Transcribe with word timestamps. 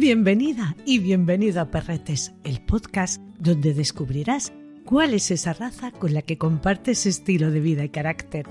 Bienvenida 0.00 0.76
y 0.86 0.98
bienvenido 0.98 1.60
a 1.60 1.70
Perretes, 1.70 2.32
el 2.42 2.64
podcast 2.64 3.20
donde 3.38 3.74
descubrirás 3.74 4.50
cuál 4.86 5.12
es 5.12 5.30
esa 5.30 5.52
raza 5.52 5.92
con 5.92 6.14
la 6.14 6.22
que 6.22 6.38
compartes 6.38 7.04
estilo 7.04 7.50
de 7.50 7.60
vida 7.60 7.84
y 7.84 7.90
carácter. 7.90 8.46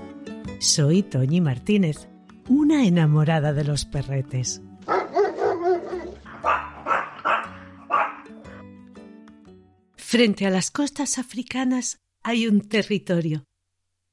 Soy 0.60 1.02
Toñi 1.02 1.40
Martínez, 1.40 2.06
una 2.48 2.86
enamorada 2.86 3.52
de 3.52 3.64
los 3.64 3.84
perretes. 3.84 4.62
Frente 9.96 10.46
a 10.46 10.50
las 10.50 10.70
costas 10.70 11.18
africanas 11.18 11.98
hay 12.22 12.46
un 12.46 12.60
territorio, 12.60 13.44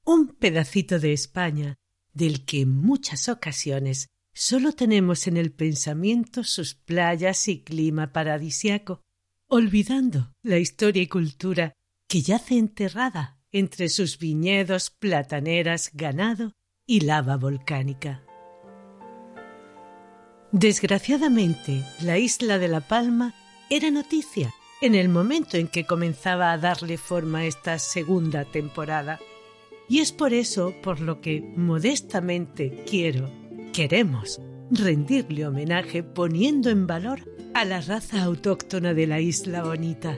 un 0.04 0.30
pedacito 0.30 0.98
de 0.98 1.14
España, 1.14 1.78
del 2.16 2.46
que 2.46 2.62
en 2.62 2.76
muchas 2.76 3.30
ocasiones 3.30 4.10
solo 4.38 4.72
tenemos 4.72 5.26
en 5.26 5.36
el 5.36 5.52
pensamiento 5.52 6.44
sus 6.44 6.76
playas 6.76 7.48
y 7.48 7.64
clima 7.64 8.14
paradisiaco, 8.14 9.02
olvidando 9.48 10.32
la 10.44 10.60
historia 10.60 11.02
y 11.02 11.08
cultura 11.08 11.74
que 12.08 12.22
yace 12.22 12.60
enterrada 12.60 13.40
entre 13.52 13.90
sus 13.90 14.20
viñedos, 14.20 14.92
plataneras, 14.92 15.90
ganado 15.92 16.54
y 16.86 17.00
lava 17.00 17.36
volcánica. 17.36 18.24
Desgraciadamente, 20.52 21.84
la 22.04 22.20
isla 22.20 22.60
de 22.60 22.68
La 22.68 22.82
Palma 22.82 23.34
era 23.72 23.90
noticia 23.90 24.54
en 24.82 24.94
el 24.94 25.10
momento 25.10 25.58
en 25.58 25.68
que 25.68 25.88
comenzaba 25.88 26.52
a 26.52 26.60
darle 26.60 27.00
forma 27.00 27.46
esta 27.48 27.80
segunda 27.80 28.46
temporada. 28.46 29.20
Y 29.90 30.00
es 30.00 30.12
por 30.12 30.34
eso 30.34 30.76
por 30.84 31.00
lo 31.00 31.22
que 31.22 31.42
modestamente 31.42 32.84
quiero, 32.88 33.47
queremos, 33.78 34.42
rendirle 34.72 35.46
homenaje 35.46 36.02
poniendo 36.02 36.72
en 36.72 36.88
valor 36.88 37.20
a 37.54 37.64
la 37.64 37.80
raza 37.80 38.24
autóctona 38.24 38.96
de 38.96 39.06
la 39.06 39.20
isla 39.20 39.64
bonita. 39.64 40.18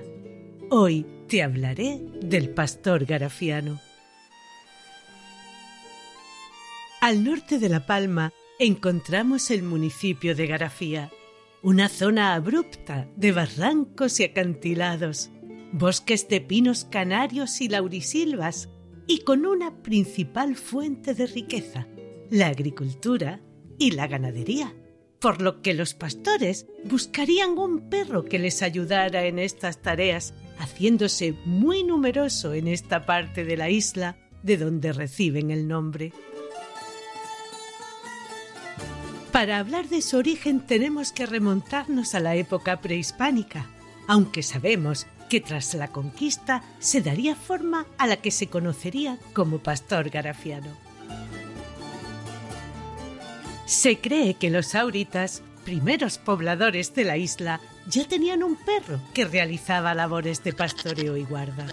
Hoy 0.69 1.05
te 1.27 1.43
hablaré 1.43 1.99
del 2.21 2.51
pastor 2.51 3.03
garafiano. 3.03 3.81
Al 7.01 7.25
norte 7.25 7.59
de 7.59 7.67
La 7.67 7.85
Palma 7.85 8.31
encontramos 8.59 9.51
el 9.51 9.63
municipio 9.63 10.35
de 10.35 10.47
Garafía, 10.47 11.11
una 11.61 11.89
zona 11.89 12.35
abrupta 12.35 13.09
de 13.17 13.33
barrancos 13.33 14.21
y 14.21 14.23
acantilados, 14.23 15.31
bosques 15.73 16.29
de 16.29 16.39
pinos 16.39 16.85
canarios 16.85 17.59
y 17.59 17.67
laurisilvas, 17.67 18.69
y 19.05 19.25
con 19.25 19.45
una 19.45 19.83
principal 19.83 20.55
fuente 20.55 21.13
de 21.13 21.27
riqueza, 21.27 21.87
la 22.29 22.47
agricultura 22.47 23.41
y 23.79 23.91
la 23.91 24.07
ganadería, 24.07 24.75
por 25.19 25.41
lo 25.41 25.61
que 25.61 25.73
los 25.73 25.95
pastores 25.95 26.67
buscarían 26.83 27.57
un 27.57 27.89
perro 27.89 28.25
que 28.25 28.37
les 28.37 28.61
ayudara 28.61 29.25
en 29.25 29.39
estas 29.39 29.81
tareas, 29.81 30.33
haciéndose 30.59 31.33
muy 31.45 31.83
numeroso 31.83 32.53
en 32.53 32.67
esta 32.67 33.05
parte 33.05 33.45
de 33.45 33.57
la 33.57 33.69
isla 33.69 34.17
de 34.43 34.57
donde 34.57 34.93
reciben 34.93 35.49
el 35.49 35.67
nombre. 35.67 36.13
Para 39.31 39.59
hablar 39.59 39.87
de 39.87 40.01
su 40.01 40.17
origen 40.17 40.59
tenemos 40.59 41.11
que 41.11 41.25
remontarnos 41.25 42.15
a 42.15 42.19
la 42.19 42.35
época 42.35 42.81
prehispánica, 42.81 43.69
aunque 44.07 44.43
sabemos 44.43 45.07
que 45.29 45.39
tras 45.39 45.73
la 45.75 45.89
conquista 45.89 46.63
se 46.79 47.01
daría 47.01 47.35
forma 47.35 47.85
a 47.97 48.07
la 48.07 48.17
que 48.17 48.31
se 48.31 48.47
conocería 48.47 49.19
como 49.33 49.59
pastor 49.59 50.09
garafiano. 50.09 50.75
Se 53.69 53.99
cree 53.99 54.33
que 54.33 54.49
los 54.49 54.73
auritas, 54.73 55.43
primeros 55.63 56.17
pobladores 56.17 56.95
de 56.95 57.03
la 57.03 57.17
isla, 57.17 57.61
ya 57.87 58.03
tenían 58.03 58.41
un 58.41 58.55
perro 58.55 58.99
que 59.13 59.25
realizaba 59.25 59.93
labores 59.93 60.43
de 60.43 60.53
pastoreo 60.53 61.15
y 61.15 61.23
guarda. 61.23 61.67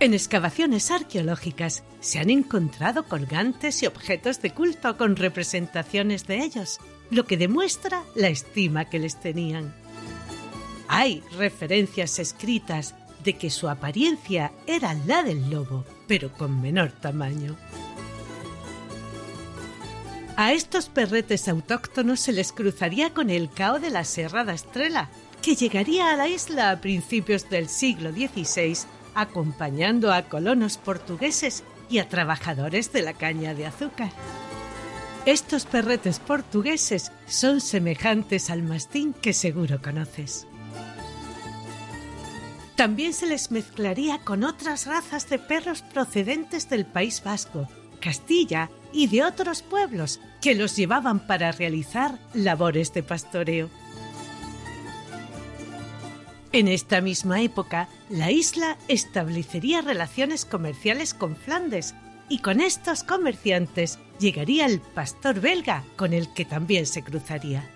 En 0.00 0.12
excavaciones 0.12 0.90
arqueológicas 0.90 1.84
se 2.00 2.18
han 2.18 2.30
encontrado 2.30 3.04
colgantes 3.04 3.80
y 3.84 3.86
objetos 3.86 4.42
de 4.42 4.50
culto 4.50 4.96
con 4.96 5.14
representaciones 5.14 6.26
de 6.26 6.38
ellos, 6.38 6.80
lo 7.10 7.26
que 7.26 7.36
demuestra 7.36 8.02
la 8.16 8.26
estima 8.26 8.86
que 8.86 8.98
les 8.98 9.20
tenían. 9.20 9.72
Hay 10.88 11.22
referencias 11.38 12.18
escritas 12.18 12.96
de 13.22 13.34
que 13.34 13.50
su 13.50 13.68
apariencia 13.68 14.50
era 14.66 14.94
la 15.06 15.22
del 15.22 15.48
lobo, 15.48 15.84
pero 16.08 16.32
con 16.32 16.60
menor 16.60 16.90
tamaño. 16.90 17.56
A 20.36 20.52
estos 20.52 20.90
perretes 20.90 21.48
autóctonos 21.48 22.20
se 22.20 22.32
les 22.32 22.52
cruzaría 22.52 23.14
con 23.14 23.30
el 23.30 23.48
cao 23.48 23.80
de 23.80 23.88
la 23.88 24.04
Serra 24.04 24.44
da 24.44 24.52
Estrela, 24.52 25.08
que 25.40 25.56
llegaría 25.56 26.12
a 26.12 26.16
la 26.16 26.28
isla 26.28 26.70
a 26.70 26.80
principios 26.82 27.48
del 27.48 27.70
siglo 27.70 28.12
XVI 28.12 28.76
acompañando 29.14 30.12
a 30.12 30.28
colonos 30.28 30.76
portugueses 30.76 31.64
y 31.88 31.98
a 31.98 32.08
trabajadores 32.10 32.92
de 32.92 33.00
la 33.00 33.14
caña 33.14 33.54
de 33.54 33.64
azúcar. 33.64 34.10
Estos 35.24 35.64
perretes 35.64 36.18
portugueses 36.18 37.12
son 37.26 37.62
semejantes 37.62 38.50
al 38.50 38.62
mastín 38.62 39.14
que 39.14 39.32
seguro 39.32 39.80
conoces. 39.80 40.46
También 42.76 43.14
se 43.14 43.26
les 43.26 43.50
mezclaría 43.50 44.18
con 44.18 44.44
otras 44.44 44.86
razas 44.86 45.30
de 45.30 45.38
perros 45.38 45.80
procedentes 45.80 46.68
del 46.68 46.84
País 46.84 47.22
Vasco, 47.24 47.66
Castilla 48.00 48.68
y 48.96 49.08
de 49.08 49.22
otros 49.22 49.60
pueblos 49.60 50.20
que 50.40 50.54
los 50.54 50.74
llevaban 50.74 51.26
para 51.26 51.52
realizar 51.52 52.18
labores 52.32 52.94
de 52.94 53.02
pastoreo. 53.02 53.68
En 56.50 56.66
esta 56.66 57.02
misma 57.02 57.42
época, 57.42 57.88
la 58.08 58.30
isla 58.30 58.78
establecería 58.88 59.82
relaciones 59.82 60.46
comerciales 60.46 61.12
con 61.12 61.36
Flandes 61.36 61.94
y 62.30 62.38
con 62.38 62.62
estos 62.62 63.04
comerciantes 63.04 63.98
llegaría 64.18 64.64
el 64.64 64.80
pastor 64.80 65.40
belga 65.40 65.84
con 65.96 66.14
el 66.14 66.32
que 66.32 66.46
también 66.46 66.86
se 66.86 67.02
cruzaría. 67.02 67.68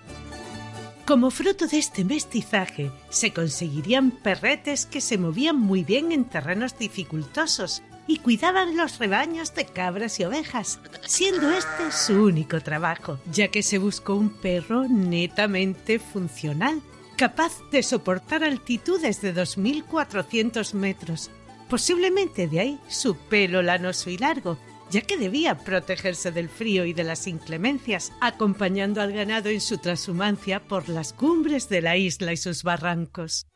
Como 1.05 1.31
fruto 1.31 1.67
de 1.67 1.79
este 1.81 2.03
mestizaje, 2.03 2.91
se 3.11 3.35
conseguirían 3.35 4.11
perretes 4.11 4.87
que 4.87 5.03
se 5.03 5.19
movían 5.19 5.59
muy 5.59 5.85
bien 5.85 6.13
en 6.13 6.25
terrenos 6.25 6.79
dificultosos 6.79 7.83
y 8.11 8.17
cuidaban 8.17 8.77
los 8.77 8.99
rebaños 8.99 9.55
de 9.55 9.67
cabras 9.67 10.19
y 10.19 10.25
ovejas, 10.25 10.81
siendo 11.07 11.49
este 11.53 11.93
su 11.93 12.25
único 12.25 12.61
trabajo, 12.61 13.21
ya 13.31 13.47
que 13.49 13.63
se 13.63 13.79
buscó 13.79 14.17
un 14.17 14.31
perro 14.31 14.89
netamente 14.89 16.01
funcional 16.01 16.83
capaz 17.17 17.53
de 17.71 17.85
soportar 17.85 18.43
altitudes 18.43 19.23
de 19.23 19.33
2.400 19.33 20.75
metros. 20.75 21.31
Posiblemente 21.69 22.49
de 22.49 22.59
ahí 22.59 22.81
su 22.89 23.15
pelo 23.15 23.63
lanoso 23.63 24.11
y 24.11 24.19
largo, 24.19 24.59
ya 24.91 25.03
que 25.03 25.17
debía 25.17 25.59
protegerse 25.59 26.33
del 26.33 26.49
frío 26.49 26.87
y 26.87 26.93
de 26.93 27.05
las 27.05 27.29
inclemencias, 27.29 28.13
acompañando 28.21 29.01
al 29.01 29.13
ganado 29.13 29.51
en 29.51 29.61
su 29.61 29.79
transhumancia 29.79 30.67
por 30.67 30.89
las 30.89 31.13
cumbres 31.13 31.69
de 31.69 31.81
la 31.81 31.97
isla 31.97 32.33
y 32.33 32.37
sus 32.37 32.65
barrancos. 32.65 33.47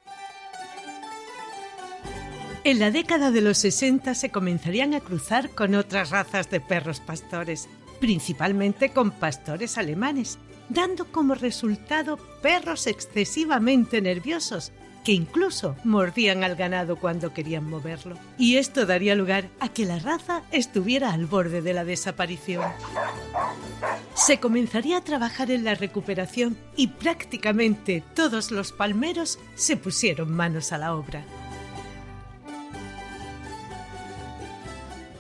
En 2.67 2.79
la 2.79 2.91
década 2.91 3.31
de 3.31 3.43
los 3.43 3.59
60 3.59 4.15
se 4.15 4.31
comenzarían 4.31 4.95
a 4.95 5.01
cruzar 5.01 5.51
con 5.51 5.75
otras 5.75 6.09
razas 6.09 6.49
de 6.49 6.61
perros 6.61 6.99
pastores, 6.99 7.69
principalmente 8.01 8.89
con 8.89 9.11
pastores 9.11 9.77
alemanes, 9.77 10.39
dando 10.71 11.05
como 11.05 11.35
resultado 11.35 12.17
perros 12.41 12.87
excesivamente 12.87 14.01
nerviosos 14.01 14.73
que 15.05 15.13
incluso 15.13 15.77
mordían 15.85 16.43
al 16.43 16.57
ganado 16.57 16.97
cuando 16.97 17.35
querían 17.35 17.69
moverlo. 17.69 18.17
Y 18.39 18.57
esto 18.57 18.87
daría 18.87 19.15
lugar 19.15 19.51
a 19.61 19.69
que 19.69 19.85
la 19.85 19.99
raza 19.99 20.43
estuviera 20.51 21.13
al 21.13 21.27
borde 21.27 21.61
de 21.61 21.75
la 21.75 21.85
desaparición. 21.85 22.65
Se 24.15 24.41
comenzaría 24.41 24.97
a 24.97 25.05
trabajar 25.05 25.51
en 25.51 25.65
la 25.65 25.75
recuperación 25.75 26.57
y 26.77 26.87
prácticamente 26.87 28.03
todos 28.15 28.51
los 28.51 28.73
palmeros 28.73 29.39
se 29.55 29.77
pusieron 29.77 30.33
manos 30.33 30.73
a 30.73 30.79
la 30.79 30.95
obra. 30.95 31.23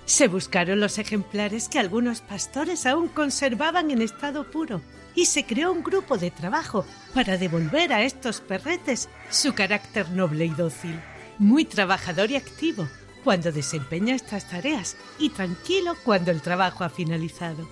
Se 0.07 0.29
buscaron 0.29 0.81
los 0.81 0.99
ejemplares 0.99 1.69
que 1.69 1.79
algunos 1.79 2.21
pastores 2.21 2.85
aún 2.85 3.09
conservaban 3.09 3.91
en 3.91 4.03
estado 4.03 4.51
puro 4.51 4.83
y 5.15 5.27
se 5.27 5.47
creó 5.47 5.73
un 5.73 5.83
grupo 5.83 6.19
de 6.19 6.31
trabajo 6.31 6.85
para 7.15 7.39
devolver 7.39 7.93
a 7.93 8.03
estos 8.03 8.41
perretes 8.41 9.09
su 9.31 9.55
carácter 9.55 10.11
noble 10.11 10.45
y 10.45 10.51
dócil, 10.51 11.01
muy 11.39 11.65
trabajador 11.65 12.31
y 12.31 12.37
activo 12.37 12.87
cuando 13.23 13.51
desempeña 13.51 14.15
estas 14.15 14.49
tareas 14.49 14.97
y 15.19 15.31
tranquilo 15.31 15.95
cuando 16.05 16.31
el 16.31 16.43
trabajo 16.43 16.85
ha 16.85 16.91
finalizado. 16.91 17.67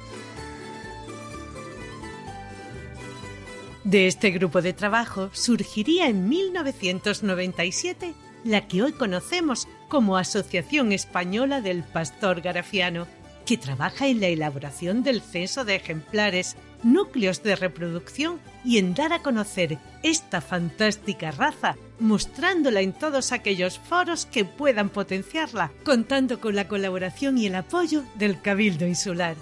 De 3.85 4.07
este 4.07 4.31
grupo 4.31 4.63
de 4.63 4.73
trabajo 4.73 5.29
surgiría 5.33 6.07
en 6.07 6.29
1997 6.29 8.15
la 8.45 8.67
que 8.67 8.83
hoy 8.83 8.93
conocemos 8.93 9.69
como 9.93 10.17
Asociación 10.17 10.91
Española 10.91 11.61
del 11.61 11.83
Pastor 11.83 12.41
Garafiano, 12.41 13.07
que 13.45 13.59
trabaja 13.59 14.09
en 14.09 14.23
la 14.23 14.29
elaboración 14.29 15.03
del 15.03 15.21
censo 15.21 15.67
de 15.67 15.75
ejemplares 15.75 16.57
núcleos 16.83 17.43
de 17.43 17.57
reproducción 17.57 18.41
y 18.65 18.79
en 18.79 18.95
dar 18.95 19.13
a 19.13 19.19
conocer 19.19 19.77
esta 20.03 20.41
fantástica 20.41 21.31
raza, 21.31 21.77
mostrándola 22.01 22.81
en 22.81 22.95
todos 22.95 23.33
aquellos 23.33 23.79
foros 23.79 24.25
que 24.25 24.47
puedan 24.47 24.89
potenciarla, 24.89 25.71
contando 25.85 26.41
con 26.41 26.57
la 26.57 26.69
colaboración 26.69 27.37
y 27.37 27.45
el 27.45 27.55
apoyo 27.55 28.03
del 28.15 28.41
Cabildo 28.41 28.87
Insular. 28.87 29.37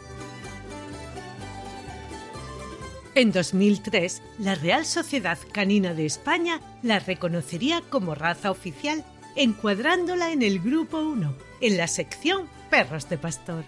En 3.14 3.30
2003, 3.30 4.20
la 4.40 4.56
Real 4.56 4.84
Sociedad 4.84 5.38
Canina 5.52 5.94
de 5.94 6.06
España 6.06 6.60
la 6.82 6.98
reconocería 6.98 7.82
como 7.88 8.16
raza 8.16 8.50
oficial, 8.50 9.04
encuadrándola 9.36 10.32
en 10.32 10.42
el 10.42 10.60
Grupo 10.60 10.98
1, 10.98 11.34
en 11.60 11.76
la 11.76 11.86
sección 11.86 12.48
Perros 12.70 13.08
de 13.08 13.18
Pastor. 13.18 13.64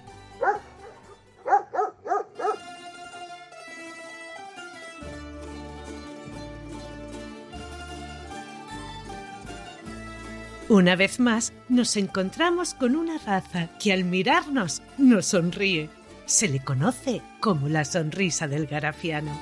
Una 10.68 10.96
vez 10.96 11.20
más, 11.20 11.52
nos 11.68 11.98
encontramos 11.98 12.72
con 12.72 12.96
una 12.96 13.18
raza 13.18 13.68
que 13.78 13.92
al 13.92 14.04
mirarnos 14.04 14.80
nos 14.96 15.26
sonríe. 15.26 15.90
Se 16.24 16.48
le 16.48 16.64
conoce 16.64 17.20
como 17.40 17.68
la 17.68 17.84
sonrisa 17.84 18.48
del 18.48 18.66
garafiano. 18.66 19.38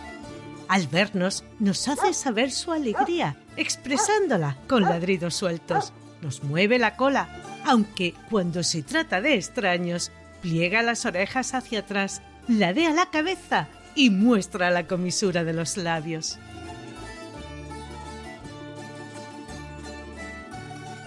Al 0.67 0.89
vernos, 0.89 1.45
nos 1.61 1.87
hace 1.87 2.15
saber 2.15 2.51
su 2.51 2.73
alegría, 2.73 3.37
expresándola 3.57 4.57
con 4.69 4.83
ladridos 4.83 5.37
sueltos. 5.37 5.93
Nos 6.23 6.43
mueve 6.43 6.79
la 6.79 6.97
cola, 6.97 7.29
aunque 7.65 8.15
cuando 8.29 8.63
se 8.63 8.83
trata 8.83 9.21
de 9.21 9.35
extraños, 9.35 10.11
pliega 10.43 10.83
las 10.83 11.07
orejas 11.07 11.55
hacia 11.55 11.81
atrás, 11.81 12.23
ladea 12.49 12.93
la 12.93 13.07
cabeza 13.11 13.69
y 13.95 14.11
muestra 14.11 14.71
la 14.71 14.87
comisura 14.87 15.45
de 15.45 15.53
los 15.53 15.77
labios. 15.77 16.39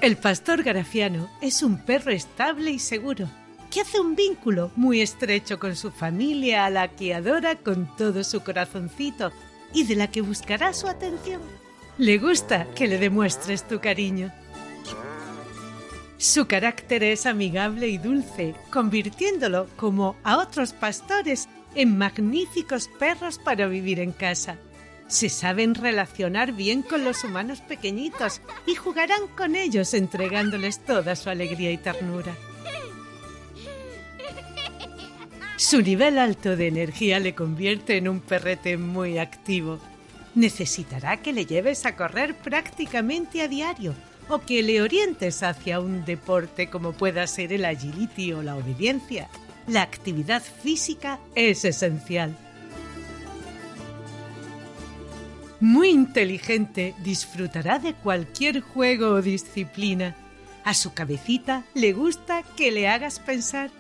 El 0.02 0.18
pastor 0.18 0.64
garafiano 0.64 1.30
es 1.42 1.64
un 1.64 1.78
perro 1.78 2.12
estable 2.12 2.72
y 2.72 2.80
seguro, 2.80 3.30
que 3.72 3.82
hace 3.82 4.02
un 4.02 4.16
vínculo 4.16 4.70
muy 4.76 5.02
estrecho 5.02 5.60
con 5.60 5.76
su 5.78 5.92
familia 5.92 6.66
a 6.66 6.70
la 6.70 6.90
que 6.90 7.14
adora 7.14 7.56
con 7.56 7.90
todo 7.96 8.24
su 8.26 8.42
corazoncito 8.42 9.32
y 9.74 9.86
de 9.86 9.96
la 9.96 10.12
que 10.12 10.22
buscará 10.22 10.74
su 10.74 10.88
atención. 10.88 11.42
Le 11.98 12.18
gusta 12.18 12.68
que 12.76 12.88
le 12.88 12.98
demuestres 12.98 13.66
tu 13.68 13.80
cariño. 13.80 14.32
Su 16.24 16.48
carácter 16.48 17.04
es 17.04 17.26
amigable 17.26 17.90
y 17.90 17.98
dulce, 17.98 18.56
convirtiéndolo, 18.72 19.68
como 19.76 20.16
a 20.24 20.38
otros 20.38 20.72
pastores, 20.72 21.50
en 21.76 21.98
magníficos 21.98 22.88
perros 22.98 23.40
para 23.40 23.68
vivir 23.68 24.00
en 24.00 24.14
casa 24.14 24.58
se 25.08 25.28
saben 25.28 25.76
relacionar 25.76 26.54
bien 26.54 26.82
con 26.82 27.04
los 27.04 27.26
humanos 27.26 27.60
pequeñitos 27.60 28.42
y 28.66 28.76
jugarán 28.76 29.28
con 29.36 29.56
ellos 29.56 29.94
entregándoles 29.94 30.80
toda 30.80 31.16
su 31.18 31.30
alegría 31.30 31.72
y 31.72 31.78
ternura. 31.78 32.34
Su 35.58 35.82
nivel 35.82 36.18
alto 36.18 36.56
de 36.56 36.68
energía 36.68 37.20
le 37.20 37.36
convierte 37.36 37.98
en 37.98 38.08
un 38.08 38.22
perrete 38.22 38.78
muy 38.78 39.20
activo. 39.20 39.80
Necesitará 40.36 41.18
que 41.18 41.34
le 41.34 41.46
lleves 41.46 41.86
a 41.86 41.98
correr 41.98 42.36
prácticamente 42.36 43.42
a 43.42 43.50
diario 43.50 43.94
o 44.30 44.40
que 44.40 44.64
le 44.64 44.82
orientes 44.82 45.44
hacia 45.44 45.80
un 45.80 46.06
deporte 46.06 46.70
como 46.70 46.94
pueda 46.94 47.28
ser 47.28 47.54
el 47.54 47.66
agility 47.66 48.34
o 48.34 48.44
la 48.44 48.56
obediencia. 48.56 49.30
La 49.68 49.82
actividad 49.82 50.42
física 50.42 51.20
es 51.36 51.66
esencial. 51.66 52.36
muy 55.64 55.92
inteligente, 55.92 56.94
disfrutará 57.00 57.80
de 57.80 57.94
cualquier 57.94 58.60
juego 58.60 59.12
o 59.12 59.22
disciplina. 59.22 60.14
A 60.66 60.74
su 60.74 60.94
cabecita 60.94 61.64
le 61.74 61.94
gusta 61.94 62.44
que 62.58 62.70
le 62.70 62.90
hagas 62.90 63.20
pensar. 63.20 63.72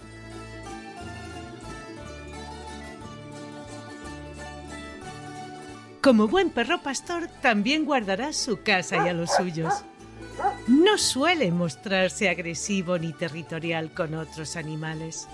Como 6.01 6.29
buen 6.29 6.51
perro 6.51 6.81
pastor, 6.81 7.27
también 7.41 7.83
guardará 7.83 8.31
su 8.31 8.61
casa 8.61 9.05
y 9.05 9.09
a 9.09 9.13
los 9.13 9.31
suyos. 9.31 9.83
No 10.67 10.97
suele 10.97 11.51
mostrarse 11.51 12.29
agresivo 12.29 12.97
ni 12.97 13.11
territorial 13.11 13.93
con 13.93 14.13
otros 14.13 14.55
animales. 14.55 15.27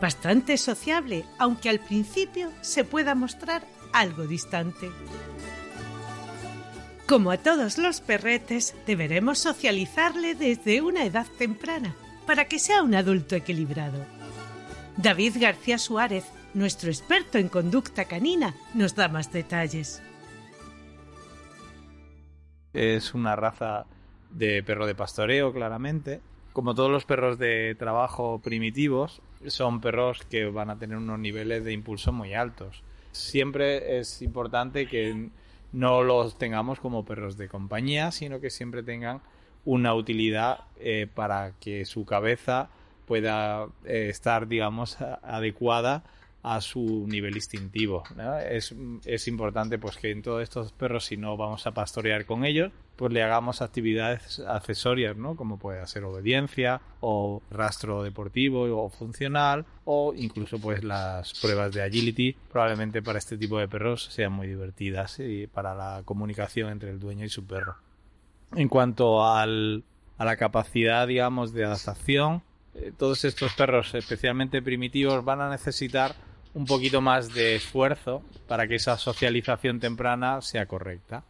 Bastante 0.00 0.56
sociable, 0.56 1.24
aunque 1.38 1.68
al 1.68 1.80
principio 1.80 2.50
se 2.62 2.84
pueda 2.84 3.14
mostrar 3.14 3.66
algo 3.92 4.26
distante. 4.26 4.90
Como 7.06 7.30
a 7.30 7.38
todos 7.38 7.78
los 7.78 8.00
perretes, 8.00 8.74
deberemos 8.86 9.38
socializarle 9.38 10.34
desde 10.34 10.80
una 10.80 11.04
edad 11.04 11.26
temprana 11.38 11.94
para 12.26 12.46
que 12.46 12.58
sea 12.58 12.82
un 12.82 12.94
adulto 12.94 13.34
equilibrado. 13.34 14.04
David 14.96 15.36
García 15.40 15.78
Suárez, 15.78 16.24
nuestro 16.54 16.90
experto 16.90 17.38
en 17.38 17.48
conducta 17.48 18.06
canina, 18.06 18.54
nos 18.74 18.94
da 18.94 19.08
más 19.08 19.32
detalles. 19.32 20.02
Es 22.72 23.14
una 23.14 23.36
raza 23.36 23.86
de 24.30 24.62
perro 24.62 24.86
de 24.86 24.94
pastoreo, 24.94 25.52
claramente. 25.52 26.20
Como 26.52 26.74
todos 26.74 26.90
los 26.90 27.04
perros 27.04 27.38
de 27.38 27.76
trabajo 27.78 28.40
primitivos, 28.42 29.22
son 29.46 29.80
perros 29.80 30.22
que 30.28 30.46
van 30.46 30.70
a 30.70 30.78
tener 30.78 30.96
unos 30.96 31.18
niveles 31.18 31.64
de 31.64 31.72
impulso 31.72 32.12
muy 32.12 32.34
altos. 32.34 32.82
Siempre 33.12 33.98
es 33.98 34.22
importante 34.22 34.86
que 34.86 35.30
no 35.72 36.02
los 36.02 36.38
tengamos 36.38 36.80
como 36.80 37.04
perros 37.04 37.36
de 37.36 37.48
compañía, 37.48 38.10
sino 38.10 38.40
que 38.40 38.50
siempre 38.50 38.82
tengan 38.82 39.20
una 39.64 39.94
utilidad 39.94 40.64
eh, 40.78 41.06
para 41.12 41.52
que 41.60 41.84
su 41.84 42.04
cabeza 42.04 42.70
pueda 43.06 43.66
eh, 43.84 44.08
estar, 44.10 44.48
digamos, 44.48 45.00
adecuada 45.00 46.04
a 46.54 46.62
su 46.62 47.06
nivel 47.06 47.34
instintivo. 47.36 48.04
Es, 48.48 48.74
es, 49.04 49.28
importante 49.28 49.78
pues 49.78 49.98
que 49.98 50.10
en 50.10 50.22
todos 50.22 50.42
estos 50.42 50.72
perros, 50.72 51.04
si 51.04 51.18
no 51.18 51.36
vamos 51.36 51.66
a 51.66 51.72
pastorear 51.72 52.24
con 52.24 52.46
ellos, 52.46 52.72
pues 52.96 53.12
le 53.12 53.22
hagamos 53.22 53.60
actividades 53.60 54.40
accesorias, 54.40 55.14
¿no? 55.14 55.36
Como 55.36 55.58
puede 55.58 55.86
ser 55.86 56.04
obediencia 56.04 56.80
o 57.00 57.42
rastro 57.50 58.02
deportivo 58.02 58.62
o 58.82 58.88
funcional 58.88 59.66
o 59.84 60.14
incluso 60.16 60.58
pues 60.58 60.82
las 60.82 61.38
pruebas 61.38 61.72
de 61.72 61.82
agility. 61.82 62.34
Probablemente 62.50 63.02
para 63.02 63.18
este 63.18 63.36
tipo 63.36 63.58
de 63.58 63.68
perros 63.68 64.04
sean 64.10 64.32
muy 64.32 64.46
divertidas 64.46 65.20
y 65.20 65.48
para 65.48 65.74
la 65.74 66.00
comunicación 66.06 66.70
entre 66.70 66.90
el 66.90 66.98
dueño 66.98 67.26
y 67.26 67.28
su 67.28 67.46
perro. 67.46 67.76
En 68.56 68.68
cuanto 68.68 69.26
al, 69.26 69.84
a 70.16 70.24
la 70.24 70.38
capacidad, 70.38 71.06
digamos, 71.06 71.52
de 71.52 71.66
adaptación, 71.66 72.42
eh, 72.74 72.92
todos 72.96 73.24
estos 73.26 73.52
perros, 73.52 73.94
especialmente 73.94 74.62
primitivos, 74.62 75.22
van 75.24 75.42
a 75.42 75.50
necesitar 75.50 76.14
un 76.58 76.64
poquito 76.64 77.00
más 77.00 77.32
de 77.32 77.54
esfuerzo 77.54 78.24
para 78.48 78.66
que 78.66 78.74
esa 78.74 78.98
socialización 78.98 79.78
temprana 79.78 80.40
sea 80.42 80.66
correcta. 80.66 81.22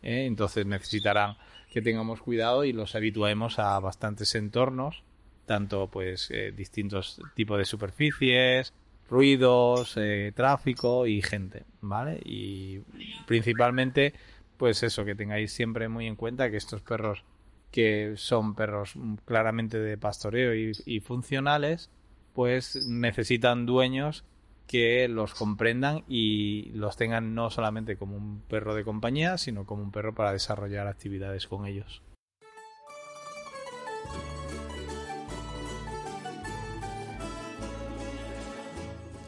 ¿eh? 0.00 0.26
Entonces 0.26 0.64
necesitarán 0.64 1.36
que 1.72 1.82
tengamos 1.82 2.22
cuidado 2.22 2.64
y 2.64 2.72
los 2.72 2.94
habituemos 2.94 3.58
a 3.58 3.80
bastantes 3.80 4.36
entornos, 4.36 5.02
tanto 5.44 5.88
pues 5.88 6.30
eh, 6.30 6.52
distintos 6.56 7.20
tipos 7.34 7.58
de 7.58 7.64
superficies, 7.64 8.72
ruidos, 9.10 9.94
eh, 9.96 10.30
tráfico 10.36 11.08
y 11.08 11.20
gente, 11.20 11.64
¿vale? 11.80 12.20
Y 12.24 12.78
principalmente, 13.26 14.14
pues 14.56 14.84
eso, 14.84 15.04
que 15.04 15.16
tengáis 15.16 15.52
siempre 15.52 15.88
muy 15.88 16.06
en 16.06 16.14
cuenta 16.14 16.48
que 16.48 16.58
estos 16.58 16.80
perros 16.82 17.24
que 17.72 18.12
son 18.16 18.54
perros 18.54 18.94
claramente 19.24 19.80
de 19.80 19.98
pastoreo 19.98 20.54
y 20.54 21.00
funcionales, 21.00 21.90
pues 22.34 22.86
necesitan 22.86 23.66
dueños 23.66 24.24
que 24.66 25.08
los 25.08 25.34
comprendan 25.34 26.04
y 26.08 26.70
los 26.74 26.96
tengan 26.96 27.34
no 27.34 27.50
solamente 27.50 27.96
como 27.96 28.16
un 28.16 28.40
perro 28.42 28.74
de 28.74 28.84
compañía, 28.84 29.38
sino 29.38 29.64
como 29.64 29.82
un 29.82 29.92
perro 29.92 30.14
para 30.14 30.32
desarrollar 30.32 30.86
actividades 30.86 31.46
con 31.46 31.66
ellos. 31.66 32.02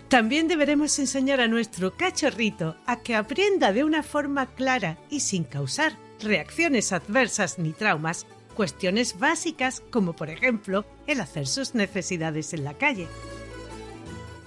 También 0.08 0.48
deberemos 0.48 0.98
enseñar 0.98 1.40
a 1.40 1.48
nuestro 1.48 1.94
cachorrito 1.94 2.76
a 2.86 3.00
que 3.00 3.14
aprenda 3.14 3.74
de 3.74 3.84
una 3.84 4.02
forma 4.02 4.46
clara 4.46 4.96
y 5.10 5.20
sin 5.20 5.44
causar 5.44 5.92
reacciones 6.22 6.92
adversas 6.92 7.58
ni 7.58 7.72
traumas 7.72 8.26
cuestiones 8.54 9.18
básicas 9.18 9.82
como 9.90 10.14
por 10.14 10.30
ejemplo 10.30 10.86
el 11.06 11.20
hacer 11.20 11.46
sus 11.46 11.74
necesidades 11.74 12.54
en 12.54 12.64
la 12.64 12.74
calle. 12.74 13.06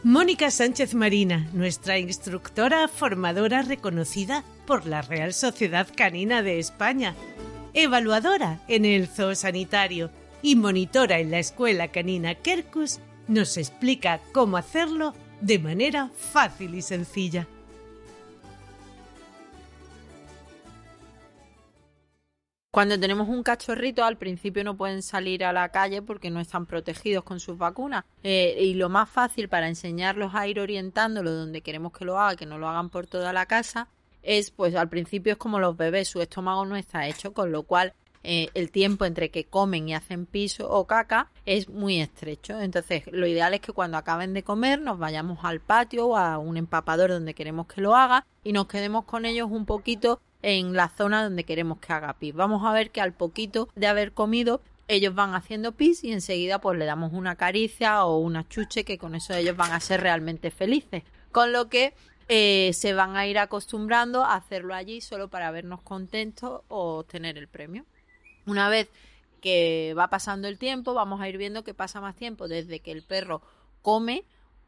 Mónica 0.04 0.50
Sánchez 0.50 0.96
Marina, 0.96 1.48
nuestra 1.54 2.00
instructora 2.00 2.88
formadora 2.88 3.62
reconocida 3.62 4.44
por 4.66 4.88
la 4.88 5.04
Real 5.04 5.32
Sociedad 5.32 5.88
Canina 5.96 6.42
de 6.42 6.58
España, 6.58 7.14
evaluadora 7.76 8.64
en 8.68 8.86
el 8.86 9.08
zoo 9.08 9.36
sanitario 9.36 10.10
y 10.42 10.56
monitora 10.56 11.20
en 11.20 11.30
la 11.30 11.38
escuela 11.38 11.90
canina 11.90 12.34
Kerkus, 12.34 13.00
nos 13.28 13.58
explica 13.58 14.22
cómo 14.34 14.58
hacerlo 14.58 15.14
de 15.40 15.60
manera 15.60 16.10
fácil 16.18 16.74
y 16.74 16.82
sencilla. 16.82 17.48
Cuando 22.74 22.98
tenemos 22.98 23.28
un 23.28 23.44
cachorrito, 23.44 24.06
al 24.06 24.18
principio 24.18 24.64
no 24.64 24.78
pueden 24.78 25.02
salir 25.02 25.44
a 25.44 25.52
la 25.52 25.68
calle 25.74 26.02
porque 26.02 26.30
no 26.30 26.40
están 26.40 26.66
protegidos 26.66 27.26
con 27.26 27.42
sus 27.42 27.58
vacunas. 27.58 28.06
Eh, 28.24 28.56
y 28.62 28.76
lo 28.76 28.88
más 28.88 29.10
fácil 29.10 29.50
para 29.50 29.68
enseñarlos 29.68 30.34
a 30.36 30.48
ir 30.48 30.58
orientándolo 30.58 31.34
donde 31.34 31.60
queremos 31.60 31.92
que 31.92 32.06
lo 32.06 32.18
haga, 32.18 32.38
que 32.38 32.46
no 32.46 32.58
lo 32.58 32.70
hagan 32.70 32.90
por 32.90 33.08
toda 33.08 33.34
la 33.34 33.46
casa, 33.46 33.90
es 34.24 34.52
pues 34.52 34.74
al 34.76 34.88
principio 34.88 35.34
es 35.34 35.38
como 35.38 35.60
los 35.60 35.76
bebés, 35.76 36.08
su 36.08 36.22
estómago 36.22 36.66
no 36.66 36.78
está 36.78 37.10
hecho, 37.10 37.34
con 37.34 37.52
lo 37.52 37.64
cual 37.64 37.94
eh, 38.24 38.48
el 38.54 38.72
tiempo 38.72 39.04
entre 39.04 39.32
que 39.32 39.44
comen 39.44 39.90
y 39.90 39.94
hacen 39.94 40.26
piso 40.26 40.70
o 40.70 40.88
caca 40.88 41.30
es 41.46 41.68
muy 41.68 42.00
estrecho. 42.00 42.62
Entonces, 42.62 43.04
lo 43.12 43.28
ideal 43.28 43.54
es 43.54 43.60
que 43.60 43.74
cuando 43.74 43.98
acaben 43.98 44.34
de 44.34 44.44
comer 44.44 44.80
nos 44.80 44.98
vayamos 44.98 45.40
al 45.44 45.60
patio 45.60 46.08
o 46.08 46.16
a 46.16 46.38
un 46.38 46.56
empapador 46.56 47.10
donde 47.10 47.34
queremos 47.34 47.68
que 47.68 47.82
lo 47.82 47.98
haga 47.98 48.26
y 48.46 48.54
nos 48.54 48.68
quedemos 48.68 49.04
con 49.04 49.26
ellos 49.26 49.50
un 49.52 49.66
poquito 49.66 50.22
en 50.42 50.74
la 50.74 50.90
zona 50.90 51.24
donde 51.24 51.44
queremos 51.44 51.80
que 51.80 51.94
haga 51.94 52.14
pis. 52.14 52.34
Vamos 52.34 52.66
a 52.66 52.74
ver 52.74 52.92
que 52.92 53.02
al 53.02 53.14
poquito 53.14 53.70
de 53.76 53.88
haber 53.88 54.14
comido 54.14 54.62
ellos 54.88 55.16
van 55.16 55.36
haciendo 55.36 55.72
pis 55.72 56.04
y 56.04 56.12
enseguida 56.12 56.60
pues 56.60 56.78
le 56.78 56.86
damos 56.86 57.14
una 57.14 57.36
caricia 57.36 58.04
o 58.06 58.18
una 58.18 58.48
chuche 58.48 58.84
que 58.84 58.98
con 58.98 59.16
eso 59.16 59.34
ellos 59.34 59.56
van 59.56 59.72
a 59.72 59.80
ser 59.80 60.02
realmente 60.02 60.52
felices. 60.52 61.04
Con 61.32 61.54
lo 61.54 61.70
que 61.70 61.94
eh, 62.28 62.72
se 62.74 62.94
van 62.94 63.16
a 63.16 63.26
ir 63.28 63.40
acostumbrando 63.40 64.24
a 64.24 64.36
hacerlo 64.36 64.74
allí 64.74 65.02
solo 65.02 65.30
para 65.30 65.52
vernos 65.52 65.82
contentos 65.82 66.62
o 66.68 67.04
tener 67.04 67.38
el 67.38 67.48
premio. 67.48 67.86
Una 68.46 68.70
vez 68.70 68.90
que 69.42 69.94
va 69.98 70.10
pasando 70.10 70.48
el 70.48 70.58
tiempo, 70.58 70.94
vamos 70.94 71.22
a 71.22 71.30
ir 71.30 71.38
viendo 71.38 71.64
que 71.64 71.74
pasa 71.74 72.02
más 72.02 72.16
tiempo 72.16 72.48
desde 72.48 72.80
que 72.80 72.92
el 72.92 73.04
perro 73.04 73.42
come 73.82 74.24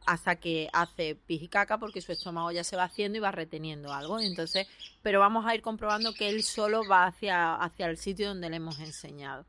hasta 0.06 0.36
que 0.36 0.70
hace 0.74 1.16
pis 1.16 1.42
y 1.44 1.48
caca 1.48 1.78
porque 1.78 2.02
su 2.02 2.12
estómago 2.12 2.52
ya 2.52 2.64
se 2.64 2.76
va 2.76 2.84
haciendo 2.84 3.18
y 3.18 3.22
va 3.22 3.32
reteniendo 3.32 3.94
algo. 3.94 4.20
Entonces, 4.20 4.68
pero 5.02 5.20
vamos 5.20 5.46
a 5.46 5.56
ir 5.56 5.62
comprobando 5.62 6.14
que 6.14 6.30
él 6.30 6.44
solo 6.44 6.88
va 6.88 7.06
hacia, 7.06 7.56
hacia 7.56 7.88
el 7.88 7.98
sitio 7.98 8.30
donde 8.30 8.50
le 8.50 8.58
hemos 8.58 8.80
enseñado. 8.80 9.46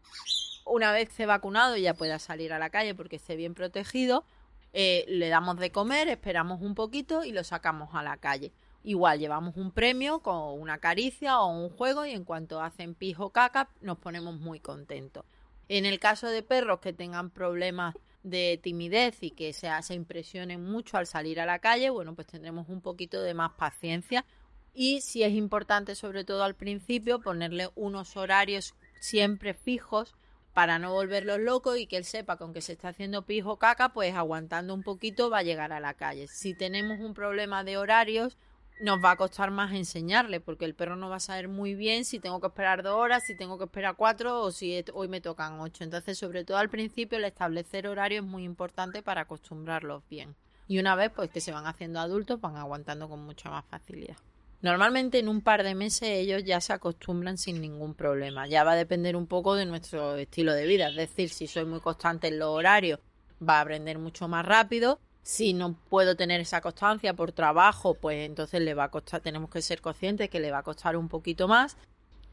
Una 0.64 0.92
vez 0.92 1.10
esté 1.10 1.26
vacunado 1.26 1.76
ya 1.76 1.94
pueda 1.94 2.18
salir 2.18 2.52
a 2.52 2.58
la 2.58 2.70
calle 2.70 2.94
porque 2.94 3.16
esté 3.16 3.36
bien 3.36 3.54
protegido, 3.54 4.24
eh, 4.72 5.04
le 5.08 5.28
damos 5.28 5.58
de 5.58 5.70
comer, 5.70 6.08
esperamos 6.08 6.62
un 6.62 6.74
poquito 6.74 7.24
y 7.24 7.32
lo 7.32 7.44
sacamos 7.44 7.94
a 7.94 8.02
la 8.02 8.16
calle. 8.16 8.52
Igual 8.82 9.18
llevamos 9.18 9.56
un 9.56 9.70
premio 9.70 10.20
con 10.20 10.60
una 10.60 10.78
caricia 10.78 11.40
o 11.40 11.48
un 11.48 11.70
juego 11.70 12.04
y 12.04 12.10
en 12.10 12.24
cuanto 12.24 12.60
hacen 12.60 12.94
pis 12.94 13.16
o 13.18 13.30
caca 13.30 13.68
nos 13.80 13.98
ponemos 13.98 14.38
muy 14.38 14.60
contentos. 14.60 15.24
En 15.68 15.86
el 15.86 15.98
caso 15.98 16.28
de 16.28 16.42
perros 16.42 16.80
que 16.80 16.92
tengan 16.92 17.30
problemas 17.30 17.94
de 18.24 18.58
timidez 18.60 19.22
y 19.22 19.30
que 19.30 19.52
se, 19.52 19.68
se 19.82 19.94
impresionen 19.94 20.64
mucho 20.64 20.96
al 20.96 21.06
salir 21.06 21.38
a 21.38 21.46
la 21.46 21.60
calle, 21.60 21.90
bueno, 21.90 22.16
pues 22.16 22.26
tendremos 22.26 22.68
un 22.68 22.80
poquito 22.80 23.22
de 23.22 23.34
más 23.34 23.52
paciencia. 23.52 24.24
Y 24.74 25.02
si 25.02 25.22
es 25.22 25.32
importante, 25.32 25.94
sobre 25.94 26.24
todo 26.24 26.42
al 26.42 26.56
principio, 26.56 27.20
ponerle 27.20 27.68
unos 27.76 28.16
horarios 28.16 28.74
siempre 28.98 29.54
fijos 29.54 30.16
para 30.54 30.78
no 30.78 30.92
volverlos 30.92 31.40
locos 31.40 31.78
y 31.78 31.86
que 31.86 31.96
él 31.96 32.04
sepa 32.04 32.36
que 32.38 32.44
aunque 32.44 32.60
se 32.60 32.72
está 32.72 32.88
haciendo 32.88 33.26
pijo 33.26 33.58
caca, 33.58 33.92
pues 33.92 34.14
aguantando 34.14 34.72
un 34.72 34.82
poquito 34.82 35.28
va 35.28 35.38
a 35.38 35.42
llegar 35.42 35.72
a 35.72 35.80
la 35.80 35.94
calle. 35.94 36.26
Si 36.28 36.54
tenemos 36.54 37.00
un 37.00 37.12
problema 37.12 37.62
de 37.64 37.76
horarios, 37.76 38.38
nos 38.84 39.02
va 39.02 39.12
a 39.12 39.16
costar 39.16 39.50
más 39.50 39.72
enseñarle, 39.72 40.40
porque 40.40 40.66
el 40.66 40.74
perro 40.74 40.94
no 40.94 41.08
va 41.08 41.16
a 41.16 41.20
saber 41.20 41.48
muy 41.48 41.74
bien 41.74 42.04
si 42.04 42.20
tengo 42.20 42.40
que 42.40 42.48
esperar 42.48 42.82
dos 42.82 42.94
horas, 42.94 43.24
si 43.26 43.34
tengo 43.34 43.58
que 43.58 43.64
esperar 43.64 43.96
cuatro 43.96 44.42
o 44.42 44.52
si 44.52 44.84
hoy 44.92 45.08
me 45.08 45.20
tocan 45.20 45.58
ocho. 45.60 45.84
Entonces, 45.84 46.18
sobre 46.18 46.44
todo 46.44 46.58
al 46.58 46.68
principio, 46.68 47.18
el 47.18 47.24
establecer 47.24 47.88
horario 47.88 48.20
es 48.20 48.26
muy 48.26 48.44
importante 48.44 49.02
para 49.02 49.22
acostumbrarlos 49.22 50.02
bien. 50.10 50.36
Y 50.68 50.78
una 50.78 50.94
vez 50.94 51.10
pues 51.10 51.30
que 51.30 51.40
se 51.40 51.50
van 51.50 51.66
haciendo 51.66 51.98
adultos, 51.98 52.40
van 52.40 52.56
aguantando 52.56 53.08
con 53.08 53.24
mucha 53.24 53.50
más 53.50 53.64
facilidad. 53.64 54.16
Normalmente 54.60 55.18
en 55.18 55.28
un 55.28 55.40
par 55.40 55.62
de 55.62 55.74
meses 55.74 56.08
ellos 56.08 56.42
ya 56.44 56.60
se 56.60 56.72
acostumbran 56.72 57.36
sin 57.36 57.60
ningún 57.60 57.94
problema. 57.94 58.46
Ya 58.46 58.64
va 58.64 58.72
a 58.72 58.76
depender 58.76 59.16
un 59.16 59.26
poco 59.26 59.54
de 59.56 59.66
nuestro 59.66 60.16
estilo 60.16 60.54
de 60.54 60.66
vida. 60.66 60.88
Es 60.88 60.96
decir, 60.96 61.28
si 61.30 61.46
soy 61.46 61.64
muy 61.64 61.80
constante 61.80 62.28
en 62.28 62.38
los 62.38 62.48
horarios, 62.48 62.98
va 63.46 63.58
a 63.58 63.60
aprender 63.60 63.98
mucho 63.98 64.28
más 64.28 64.46
rápido 64.46 65.00
si 65.24 65.54
no 65.54 65.74
puedo 65.88 66.16
tener 66.16 66.42
esa 66.42 66.60
constancia 66.60 67.14
por 67.14 67.32
trabajo, 67.32 67.94
pues 67.94 68.26
entonces 68.26 68.60
le 68.60 68.74
va 68.74 68.84
a 68.84 68.90
costar, 68.90 69.22
tenemos 69.22 69.48
que 69.50 69.62
ser 69.62 69.80
conscientes 69.80 70.28
que 70.28 70.38
le 70.38 70.50
va 70.50 70.58
a 70.58 70.62
costar 70.62 70.96
un 70.96 71.08
poquito 71.08 71.48
más. 71.48 71.78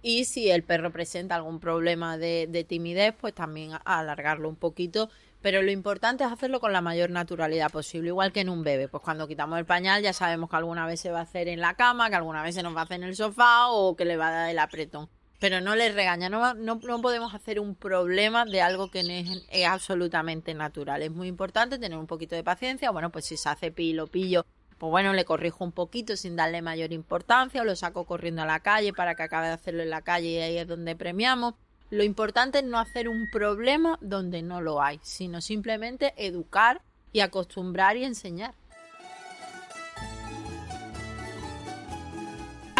Y 0.01 0.25
si 0.25 0.51
el 0.51 0.63
perro 0.63 0.91
presenta 0.91 1.35
algún 1.35 1.59
problema 1.59 2.17
de, 2.17 2.47
de 2.49 2.63
timidez, 2.65 3.15
pues 3.19 3.33
también 3.33 3.71
alargarlo 3.85 4.49
un 4.49 4.57
poquito. 4.57 5.09
Pero 5.41 5.61
lo 5.61 5.71
importante 5.71 6.23
es 6.25 6.31
hacerlo 6.31 6.59
con 6.59 6.73
la 6.73 6.81
mayor 6.81 7.11
naturalidad 7.11 7.71
posible, 7.71 8.09
igual 8.09 8.33
que 8.33 8.41
en 8.41 8.49
un 8.49 8.63
bebé. 8.63 8.89
Pues 8.89 9.01
cuando 9.01 9.27
quitamos 9.27 9.57
el 9.57 9.65
pañal 9.65 10.03
ya 10.03 10.11
sabemos 10.11 10.49
que 10.49 10.57
alguna 10.57 10.85
vez 10.85 10.99
se 10.99 11.11
va 11.11 11.19
a 11.19 11.23
hacer 11.23 11.47
en 11.47 11.61
la 11.61 11.75
cama, 11.75 12.09
que 12.09 12.15
alguna 12.17 12.43
vez 12.43 12.55
se 12.55 12.63
nos 12.63 12.75
va 12.75 12.81
a 12.81 12.83
hacer 12.83 12.97
en 12.97 13.03
el 13.05 13.15
sofá 13.15 13.69
o 13.69 13.95
que 13.95 14.05
le 14.05 14.17
va 14.17 14.27
a 14.27 14.31
dar 14.31 14.49
el 14.49 14.59
apretón 14.59 15.09
pero 15.41 15.59
no 15.59 15.75
le 15.75 15.91
regaña, 15.91 16.29
no, 16.29 16.53
no, 16.53 16.79
podemos 16.79 17.33
hacer 17.33 17.59
un 17.59 17.73
problema 17.73 18.45
de 18.45 18.61
algo 18.61 18.91
que 18.91 18.99
es, 18.99 19.43
es, 19.49 19.65
absolutamente 19.65 20.53
natural. 20.53 21.01
Es 21.01 21.09
muy 21.09 21.27
importante 21.27 21.79
tener 21.79 21.97
un 21.97 22.05
poquito 22.05 22.35
de 22.35 22.43
paciencia. 22.43 22.91
Bueno, 22.91 23.09
pues 23.09 23.25
si 23.25 23.37
se 23.37 23.49
hace 23.49 23.71
pilo, 23.71 24.05
pillo, 24.05 24.45
pues 24.77 24.91
bueno, 24.91 25.13
le 25.13 25.25
corrijo 25.25 25.63
un 25.63 25.71
poquito 25.71 26.15
sin 26.15 26.35
darle 26.35 26.61
mayor 26.61 26.93
importancia 26.93 27.63
o 27.63 27.65
lo 27.65 27.75
saco 27.75 28.05
corriendo 28.05 28.43
a 28.43 28.45
la 28.45 28.59
calle 28.59 28.93
para 28.93 29.15
que 29.15 29.23
acabe 29.23 29.47
de 29.47 29.53
hacerlo 29.53 29.81
en 29.81 29.89
la 29.89 30.03
calle 30.03 30.29
y 30.29 30.37
ahí 30.37 30.57
es 30.59 30.67
donde 30.67 30.95
premiamos. 30.95 31.55
Lo 31.89 32.03
importante 32.03 32.59
es 32.59 32.63
no 32.63 32.77
hacer 32.77 33.09
un 33.09 33.27
problema 33.31 33.97
donde 33.99 34.43
no 34.43 34.61
lo 34.61 34.79
hay, 34.79 34.99
sino 35.01 35.41
simplemente 35.41 36.13
educar 36.17 36.83
y 37.13 37.21
acostumbrar 37.21 37.97
y 37.97 38.03
enseñar. 38.03 38.53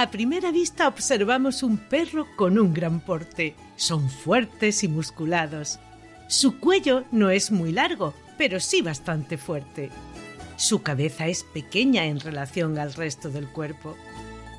A 0.02 0.10
primera 0.10 0.50
vista 0.50 0.88
observamos 0.88 1.62
un 1.62 1.78
perro 1.78 2.26
con 2.36 2.58
un 2.58 2.74
gran 2.74 3.02
porte. 3.02 3.54
Son 3.76 4.10
fuertes 4.10 4.84
y 4.84 4.88
musculados. 4.88 5.78
Su 6.28 6.60
cuello 6.60 7.04
no 7.12 7.30
es 7.30 7.52
muy 7.52 7.72
largo, 7.72 8.16
pero 8.36 8.60
sí 8.60 8.82
bastante 8.82 9.38
fuerte. 9.38 9.92
Su 10.56 10.82
cabeza 10.82 11.28
es 11.28 11.44
pequeña 11.44 12.06
en 12.06 12.20
relación 12.20 12.80
al 12.80 12.96
resto 12.96 13.30
del 13.30 13.48
cuerpo. 13.48 13.96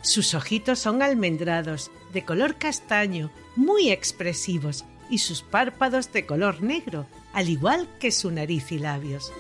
Sus 0.03 0.33
ojitos 0.35 0.79
son 0.79 1.03
almendrados, 1.03 1.91
de 2.13 2.25
color 2.25 2.55
castaño, 2.55 3.33
muy 3.57 3.91
expresivos, 3.91 4.85
y 5.11 5.19
sus 5.19 5.43
párpados 5.43 6.13
de 6.13 6.25
color 6.25 6.63
negro, 6.63 7.09
al 7.33 7.49
igual 7.49 7.89
que 7.99 8.13
su 8.13 8.31
nariz 8.31 8.71
y 8.71 8.79
labios. 8.79 9.33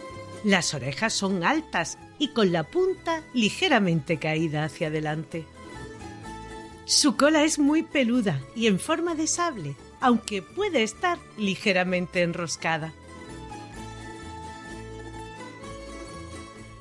Las 0.43 0.75
orejas 0.75 1.13
son 1.13 1.45
altas 1.45 1.97
y 2.19 2.33
con 2.33 2.51
la 2.51 2.65
punta 2.65 3.23
ligeramente 3.35 4.19
caída 4.19 4.65
hacia 4.65 4.89
adelante. 4.89 5.47
Su 6.85 7.17
cola 7.17 7.45
es 7.45 7.59
muy 7.59 7.85
peluda 7.85 8.41
y 8.57 8.67
en 8.67 8.81
forma 8.81 9.15
de 9.15 9.27
sable, 9.27 9.77
aunque 10.01 10.43
puede 10.43 10.83
estar 10.83 11.19
ligeramente 11.39 12.23
enroscada. 12.23 12.93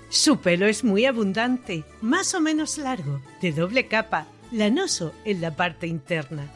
Su 0.09 0.37
pelo 0.39 0.65
es 0.65 0.83
muy 0.83 1.05
abundante, 1.05 1.85
más 2.01 2.33
o 2.33 2.41
menos 2.41 2.77
largo, 2.77 3.21
de 3.41 3.51
doble 3.53 3.87
capa, 3.87 4.25
lanoso 4.51 5.13
en 5.23 5.39
la 5.39 5.55
parte 5.55 5.87
interna. 5.87 6.51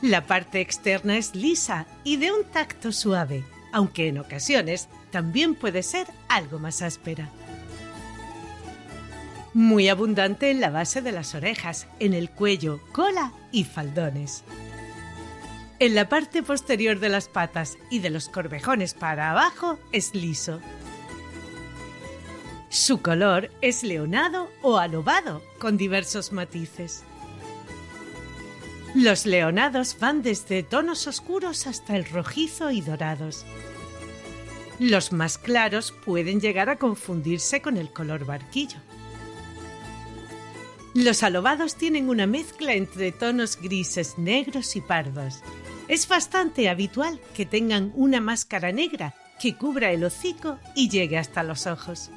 La 0.00 0.26
parte 0.26 0.60
externa 0.60 1.18
es 1.18 1.34
lisa 1.34 1.86
y 2.02 2.16
de 2.16 2.32
un 2.32 2.44
tacto 2.44 2.92
suave, 2.92 3.44
aunque 3.72 4.08
en 4.08 4.18
ocasiones 4.18 4.88
también 5.10 5.54
puede 5.54 5.82
ser 5.82 6.06
algo 6.28 6.58
más 6.58 6.82
áspera 6.82 7.30
muy 9.56 9.88
abundante 9.88 10.50
en 10.50 10.60
la 10.60 10.68
base 10.68 11.00
de 11.00 11.12
las 11.12 11.34
orejas, 11.34 11.86
en 11.98 12.12
el 12.12 12.28
cuello, 12.28 12.78
cola 12.92 13.32
y 13.52 13.64
faldones. 13.64 14.44
En 15.78 15.94
la 15.94 16.10
parte 16.10 16.42
posterior 16.42 17.00
de 17.00 17.08
las 17.08 17.28
patas 17.28 17.78
y 17.88 18.00
de 18.00 18.10
los 18.10 18.28
corvejones 18.28 18.92
para 18.92 19.30
abajo 19.30 19.78
es 19.92 20.14
liso. 20.14 20.60
Su 22.68 23.00
color 23.00 23.50
es 23.62 23.82
leonado 23.82 24.50
o 24.60 24.76
alobado, 24.76 25.42
con 25.58 25.78
diversos 25.78 26.32
matices. 26.32 27.02
Los 28.94 29.24
leonados 29.24 29.96
van 29.98 30.20
desde 30.20 30.64
tonos 30.64 31.06
oscuros 31.06 31.66
hasta 31.66 31.96
el 31.96 32.04
rojizo 32.04 32.72
y 32.72 32.82
dorados. 32.82 33.46
Los 34.78 35.12
más 35.12 35.38
claros 35.38 35.94
pueden 36.04 36.42
llegar 36.42 36.68
a 36.68 36.76
confundirse 36.76 37.62
con 37.62 37.78
el 37.78 37.90
color 37.90 38.26
barquillo. 38.26 38.76
Los 40.96 41.22
alobados 41.22 41.74
tienen 41.74 42.08
una 42.08 42.26
mezcla 42.26 42.72
entre 42.72 43.12
tonos 43.12 43.60
grises, 43.60 44.16
negros 44.16 44.76
y 44.76 44.80
pardos. 44.80 45.42
Es 45.88 46.08
bastante 46.08 46.70
habitual 46.70 47.20
que 47.34 47.44
tengan 47.44 47.92
una 47.96 48.22
máscara 48.22 48.72
negra 48.72 49.14
que 49.38 49.58
cubra 49.58 49.90
el 49.90 50.02
hocico 50.04 50.58
y 50.74 50.88
llegue 50.88 51.18
hasta 51.18 51.42
los 51.42 51.66
ojos. 51.66 52.10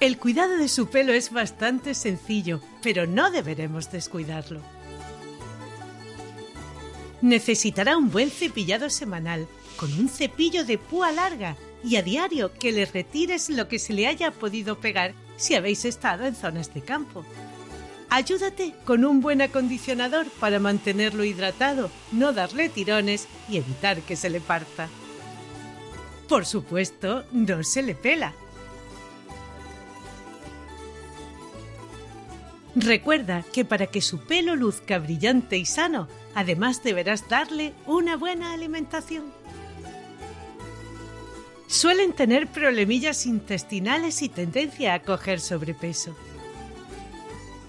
El 0.00 0.16
cuidado 0.16 0.56
de 0.56 0.68
su 0.68 0.88
pelo 0.88 1.12
es 1.12 1.30
bastante 1.30 1.92
sencillo, 1.92 2.62
pero 2.82 3.06
no 3.06 3.30
deberemos 3.30 3.92
descuidarlo. 3.92 4.62
Necesitará 7.20 7.98
un 7.98 8.10
buen 8.10 8.30
cepillado 8.30 8.88
semanal 8.88 9.46
con 9.80 9.98
un 9.98 10.10
cepillo 10.10 10.66
de 10.66 10.76
púa 10.76 11.10
larga 11.10 11.56
y 11.82 11.96
a 11.96 12.02
diario 12.02 12.52
que 12.52 12.70
le 12.70 12.84
retires 12.84 13.48
lo 13.48 13.66
que 13.66 13.78
se 13.78 13.94
le 13.94 14.06
haya 14.06 14.30
podido 14.30 14.78
pegar 14.78 15.14
si 15.38 15.54
habéis 15.54 15.86
estado 15.86 16.26
en 16.26 16.36
zonas 16.36 16.74
de 16.74 16.82
campo. 16.82 17.24
Ayúdate 18.10 18.74
con 18.84 19.06
un 19.06 19.22
buen 19.22 19.40
acondicionador 19.40 20.26
para 20.38 20.58
mantenerlo 20.58 21.24
hidratado, 21.24 21.90
no 22.12 22.34
darle 22.34 22.68
tirones 22.68 23.26
y 23.48 23.56
evitar 23.56 24.02
que 24.02 24.16
se 24.16 24.28
le 24.28 24.42
parta. 24.42 24.90
Por 26.28 26.44
supuesto, 26.44 27.24
no 27.32 27.64
se 27.64 27.80
le 27.80 27.94
pela. 27.94 28.34
Recuerda 32.74 33.44
que 33.50 33.64
para 33.64 33.86
que 33.86 34.02
su 34.02 34.18
pelo 34.18 34.56
luzca 34.56 34.98
brillante 34.98 35.56
y 35.56 35.64
sano, 35.64 36.06
además 36.34 36.82
deberás 36.82 37.30
darle 37.30 37.72
una 37.86 38.18
buena 38.18 38.52
alimentación. 38.52 39.39
Suelen 41.70 42.14
tener 42.14 42.48
problemillas 42.48 43.26
intestinales 43.26 44.22
y 44.22 44.28
tendencia 44.28 44.92
a 44.92 45.02
coger 45.02 45.38
sobrepeso. 45.38 46.16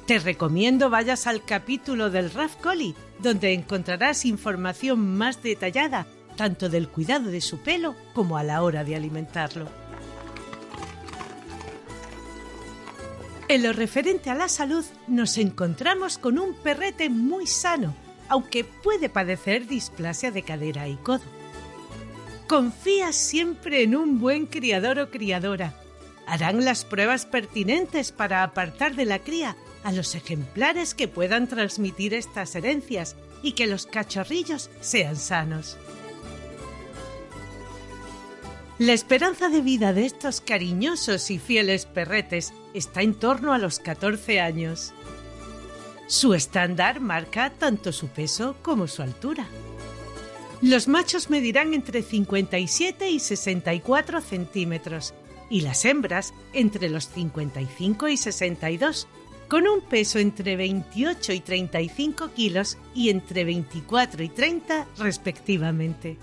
Te 0.07 0.17
recomiendo 0.17 0.89
vayas 0.89 1.27
al 1.27 1.45
capítulo 1.45 2.09
del 2.09 2.31
Raf 2.31 2.55
Collie, 2.55 2.95
donde 3.19 3.53
encontrarás 3.53 4.25
información 4.25 5.17
más 5.17 5.43
detallada 5.43 6.07
tanto 6.35 6.67
del 6.67 6.89
cuidado 6.89 7.29
de 7.29 7.41
su 7.41 7.59
pelo 7.59 7.95
como 8.15 8.37
a 8.37 8.43
la 8.43 8.63
hora 8.63 8.83
de 8.83 8.95
alimentarlo. 8.95 9.69
En 13.49 13.61
lo 13.61 13.71
referente 13.71 14.31
a 14.31 14.35
la 14.35 14.49
salud, 14.49 14.83
nos 15.07 15.37
encontramos 15.37 16.17
con 16.17 16.39
un 16.39 16.55
perrete 16.55 17.11
muy 17.11 17.45
sano, 17.45 17.93
aunque 18.29 18.63
puede 18.63 19.09
padecer 19.09 19.67
displasia 19.67 20.31
de 20.31 20.41
cadera 20.41 20.87
y 20.87 20.95
codo. 20.95 21.40
Confía 22.51 23.13
siempre 23.13 23.81
en 23.81 23.95
un 23.95 24.19
buen 24.19 24.45
criador 24.45 24.99
o 24.99 25.09
criadora. 25.09 25.73
Harán 26.27 26.65
las 26.65 26.83
pruebas 26.83 27.25
pertinentes 27.25 28.11
para 28.11 28.43
apartar 28.43 28.93
de 28.93 29.05
la 29.05 29.19
cría 29.19 29.55
a 29.85 29.93
los 29.93 30.15
ejemplares 30.15 30.93
que 30.93 31.07
puedan 31.07 31.47
transmitir 31.47 32.13
estas 32.13 32.53
herencias 32.55 33.15
y 33.41 33.53
que 33.53 33.67
los 33.67 33.85
cachorrillos 33.85 34.69
sean 34.81 35.15
sanos. 35.15 35.77
La 38.79 38.91
esperanza 38.91 39.47
de 39.47 39.61
vida 39.61 39.93
de 39.93 40.05
estos 40.05 40.41
cariñosos 40.41 41.31
y 41.31 41.39
fieles 41.39 41.85
perretes 41.85 42.51
está 42.73 43.01
en 43.01 43.13
torno 43.13 43.53
a 43.53 43.59
los 43.59 43.79
14 43.79 44.41
años. 44.41 44.91
Su 46.07 46.33
estándar 46.33 46.99
marca 46.99 47.49
tanto 47.51 47.93
su 47.93 48.09
peso 48.09 48.57
como 48.61 48.89
su 48.89 49.03
altura. 49.03 49.47
Los 50.61 50.87
machos 50.87 51.31
medirán 51.31 51.73
entre 51.73 52.03
57 52.03 53.09
y 53.09 53.19
64 53.19 54.21
centímetros 54.21 55.15
y 55.49 55.61
las 55.61 55.85
hembras 55.85 56.35
entre 56.53 56.87
los 56.87 57.09
55 57.09 58.07
y 58.07 58.15
62, 58.15 59.07
con 59.47 59.67
un 59.67 59.81
peso 59.81 60.19
entre 60.19 60.55
28 60.55 61.33
y 61.33 61.39
35 61.39 62.31
kilos 62.33 62.77
y 62.93 63.09
entre 63.09 63.43
24 63.43 64.23
y 64.23 64.29
30 64.29 64.87
respectivamente. 64.99 66.17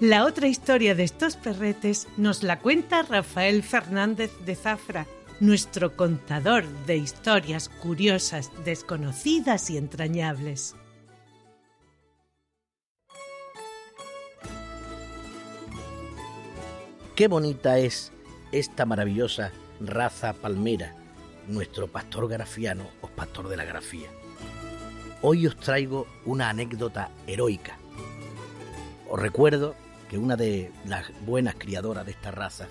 La 0.00 0.24
otra 0.24 0.48
historia 0.48 0.94
de 0.94 1.04
estos 1.04 1.36
perretes 1.36 2.08
nos 2.16 2.42
la 2.42 2.58
cuenta 2.58 3.02
Rafael 3.02 3.62
Fernández 3.62 4.32
de 4.46 4.56
Zafra, 4.56 5.06
nuestro 5.40 5.94
contador 5.94 6.64
de 6.86 6.96
historias 6.96 7.68
curiosas, 7.68 8.50
desconocidas 8.64 9.70
y 9.70 9.76
entrañables. 9.76 10.74
Qué 17.14 17.28
bonita 17.28 17.78
es 17.78 18.10
esta 18.50 18.86
maravillosa 18.86 19.52
raza 19.78 20.32
palmera, 20.32 20.96
nuestro 21.46 21.86
pastor 21.86 22.28
grafiano 22.28 22.88
o 23.02 23.06
pastor 23.06 23.46
de 23.46 23.56
la 23.56 23.64
grafía. 23.64 24.08
Hoy 25.22 25.46
os 25.46 25.56
traigo 25.56 26.08
una 26.24 26.50
anécdota 26.50 27.10
heroica. 27.28 27.78
Os 29.08 29.20
recuerdo 29.20 29.76
que 30.10 30.18
una 30.18 30.34
de 30.34 30.72
las 30.86 31.06
buenas 31.24 31.54
criadoras 31.54 32.04
de 32.04 32.10
esta 32.10 32.32
raza 32.32 32.66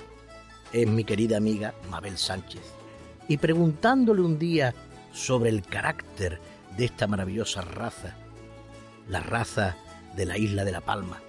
es 0.74 0.90
mi 0.90 1.06
querida 1.06 1.38
amiga 1.38 1.74
Mabel 1.90 2.18
Sánchez. 2.18 2.64
Y 3.30 3.38
preguntándole 3.38 4.24
un 4.24 4.40
día 4.40 4.76
sobre 5.14 5.52
el 5.52 5.62
carácter 5.62 6.42
de 6.76 6.84
esta 6.84 7.08
maravillosa 7.08 7.62
raza, 7.62 8.18
la 9.08 9.22
raza 9.22 9.78
de 10.18 10.26
la 10.26 10.38
isla 10.38 10.66
de 10.66 10.74
La 10.74 10.82
Palma, 10.82 11.22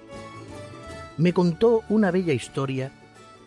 me 1.16 1.32
contó 1.32 1.84
una 1.88 2.10
bella 2.10 2.32
historia 2.32 2.90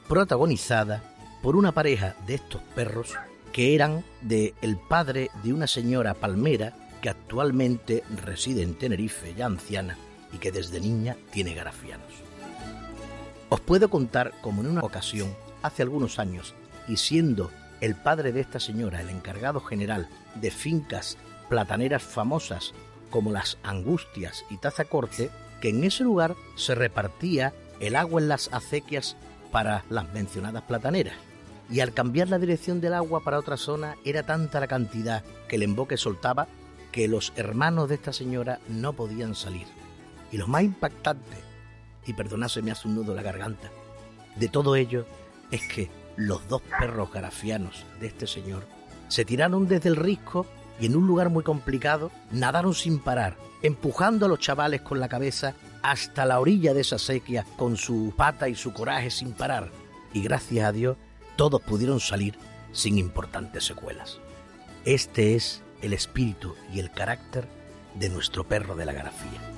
protagonizada 0.08 1.04
por 1.42 1.56
una 1.56 1.72
pareja 1.72 2.16
de 2.26 2.36
estos 2.36 2.62
perros 2.76 3.16
que 3.52 3.76
eran 3.76 4.04
de 4.22 4.54
el 4.62 4.78
padre 4.78 5.30
de 5.44 5.54
una 5.54 5.68
señora 5.68 6.14
palmera 6.14 6.74
que 7.02 7.10
actualmente 7.10 8.04
reside 8.24 8.64
en 8.64 8.76
Tenerife, 8.76 9.34
ya 9.36 9.46
anciana, 9.46 9.98
y 10.34 10.38
que 10.38 10.52
desde 10.52 10.80
niña 10.80 11.16
tiene 11.32 11.54
grafianos. 11.54 12.12
Os 13.50 13.62
puedo 13.62 13.90
contar 13.90 14.34
como 14.42 14.62
en 14.62 14.68
una 14.68 14.82
ocasión, 14.82 15.34
hace 15.62 15.84
algunos 15.84 16.20
años, 16.20 16.54
y 16.88 16.98
siendo 16.98 17.52
el 17.82 17.96
padre 17.96 18.32
de 18.32 18.42
esta 18.42 18.60
señora 18.60 19.02
el 19.02 19.10
encargado 19.10 19.62
general 19.62 20.08
de 20.36 20.52
fincas 20.52 21.18
plataneras 21.50 22.04
famosas 22.04 22.74
como 23.10 23.32
las 23.32 23.58
Angustias 23.64 24.44
y 24.50 24.58
Tazacorte, 24.58 25.30
que 25.62 25.70
en 25.70 25.84
ese 25.84 26.04
lugar 26.04 26.36
se 26.56 26.76
repartía 26.76 27.54
el 27.80 27.96
agua 27.96 28.22
en 28.22 28.28
las 28.28 28.52
acequias 28.52 29.16
para 29.58 29.84
las 29.90 30.14
mencionadas 30.14 30.62
plataneras. 30.62 31.16
Y 31.68 31.80
al 31.80 31.92
cambiar 31.92 32.30
la 32.30 32.38
dirección 32.38 32.80
del 32.80 32.94
agua 32.94 33.24
para 33.24 33.40
otra 33.40 33.58
zona 33.58 33.96
era 34.06 34.22
tanta 34.22 34.60
la 34.60 34.68
cantidad 34.68 35.24
que 35.50 35.56
el 35.56 35.64
emboque 35.64 35.98
soltaba 35.98 36.48
que 36.92 37.08
los 37.08 37.34
hermanos 37.36 37.90
de 37.90 37.96
esta 37.96 38.14
señora 38.14 38.60
no 38.68 38.94
podían 38.94 39.34
salir. 39.34 39.66
Y 40.32 40.38
lo 40.38 40.46
más 40.46 40.62
impactante 40.62 41.38
y 42.06 42.14
perdonad 42.14 42.52
me 42.62 42.70
hace 42.70 42.88
un 42.88 42.94
nudo 42.94 43.16
la 43.16 43.24
garganta. 43.24 43.72
De 44.36 44.48
todo 44.48 44.76
ello 44.76 45.08
es 45.50 45.68
que 45.68 45.90
los 46.18 46.48
dos 46.48 46.62
perros 46.80 47.12
garafianos 47.12 47.84
de 48.00 48.06
este 48.06 48.28
señor 48.28 48.62
se 49.08 49.26
tiraron 49.26 49.68
desde 49.68 49.90
el 49.90 49.96
risco 49.96 50.46
y 50.80 50.86
en 50.86 50.96
un 50.96 51.08
lugar 51.08 51.30
muy 51.30 51.44
complicado 51.44 52.12
nadaron 52.32 52.74
sin 52.74 53.00
parar, 53.00 53.38
empujando 53.62 54.26
a 54.26 54.30
los 54.30 54.40
chavales 54.40 54.82
con 54.82 55.00
la 55.00 55.10
cabeza 55.10 55.54
hasta 55.82 56.26
la 56.26 56.40
orilla 56.40 56.74
de 56.74 56.82
esa 56.82 57.00
sequía 57.00 57.46
con 57.56 57.78
su 57.78 58.14
pata 58.16 58.50
y 58.50 58.56
su 58.56 58.74
coraje 58.74 59.10
sin 59.10 59.32
parar. 59.32 59.70
Y 60.14 60.22
gracias 60.22 60.66
a 60.66 60.72
Dios 60.72 60.98
todos 61.36 61.62
pudieron 61.62 62.00
salir 62.00 62.38
sin 62.72 62.98
importantes 62.98 63.66
secuelas. 63.66 64.20
Este 64.86 65.36
es 65.36 65.64
el 65.82 65.94
espíritu 65.94 66.56
y 66.74 66.80
el 66.80 66.92
carácter 66.92 67.48
de 67.96 68.10
nuestro 68.10 68.44
perro 68.44 68.76
de 68.76 68.86
la 68.86 68.94
grafía. 68.94 69.57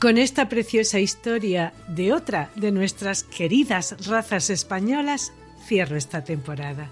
Con 0.00 0.16
esta 0.16 0.48
preciosa 0.48 0.98
historia 0.98 1.74
de 1.86 2.14
otra 2.14 2.50
de 2.56 2.72
nuestras 2.72 3.22
queridas 3.22 4.06
razas 4.06 4.48
españolas, 4.48 5.30
cierro 5.66 5.94
esta 5.94 6.24
temporada. 6.24 6.88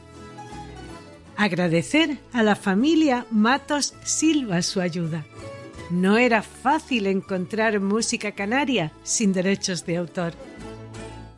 Agradecer 1.35 2.18
a 2.35 2.42
la 2.42 2.55
familia 2.55 3.25
Matos 3.31 3.94
Silva 4.05 4.61
su 4.61 4.83
ayuda. 4.83 5.25
No 5.88 6.18
era 6.18 6.42
fácil 6.42 7.07
encontrar 7.07 7.81
música 7.81 8.33
canaria 8.33 8.92
sin 9.05 9.33
derechos 9.33 9.87
de 9.87 9.97
autor. 9.97 10.35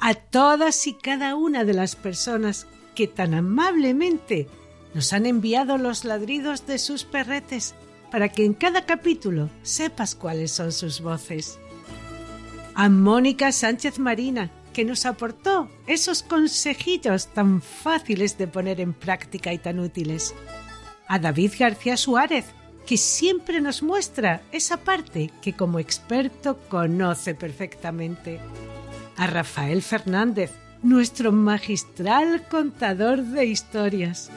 A 0.01 0.15
todas 0.15 0.89
y 0.89 0.95
cada 0.95 1.37
una 1.37 1.63
de 1.63 1.75
las 1.75 1.95
personas 1.95 2.67
que 2.97 3.07
tan 3.07 3.33
amablemente 3.33 4.49
nos 4.93 5.13
han 5.13 5.25
enviado 5.25 5.79
los 5.79 6.05
ladridos 6.05 6.67
de 6.67 6.81
sus 6.81 7.05
perretes 7.05 7.77
para 8.11 8.29
que 8.29 8.45
en 8.45 8.55
cada 8.55 8.87
capítulo 8.87 9.51
sepas 9.63 10.15
cuáles 10.15 10.51
son 10.51 10.73
sus 10.73 11.01
voces. 11.01 11.59
A 12.75 12.89
Mónica 12.89 13.53
Sánchez 13.53 13.99
Marina, 13.99 14.51
que 14.73 14.85
nos 14.85 15.07
aportó 15.07 15.69
esos 15.87 16.23
consejillos 16.23 17.29
tan 17.29 17.61
fáciles 17.61 18.39
de 18.39 18.47
poner 18.47 18.81
en 18.81 18.93
práctica 18.93 19.53
y 19.53 19.59
tan 19.59 19.79
útiles. 19.79 20.35
A 21.09 21.19
David 21.19 21.53
García 21.59 21.97
Suárez, 21.97 22.47
que 22.87 22.97
siempre 22.97 23.61
nos 23.61 23.83
muestra 23.83 24.43
esa 24.53 24.79
parte 24.79 25.31
que 25.43 25.53
como 25.53 25.79
experto 25.79 26.59
conoce 26.69 27.35
perfectamente. 27.35 28.41
A 29.17 29.27
Rafael 29.27 29.83
Fernández, 29.83 30.53
nuestro 30.83 31.31
magistral 31.33 32.47
contador 32.49 33.23
de 33.23 33.47
historias. 33.47 34.31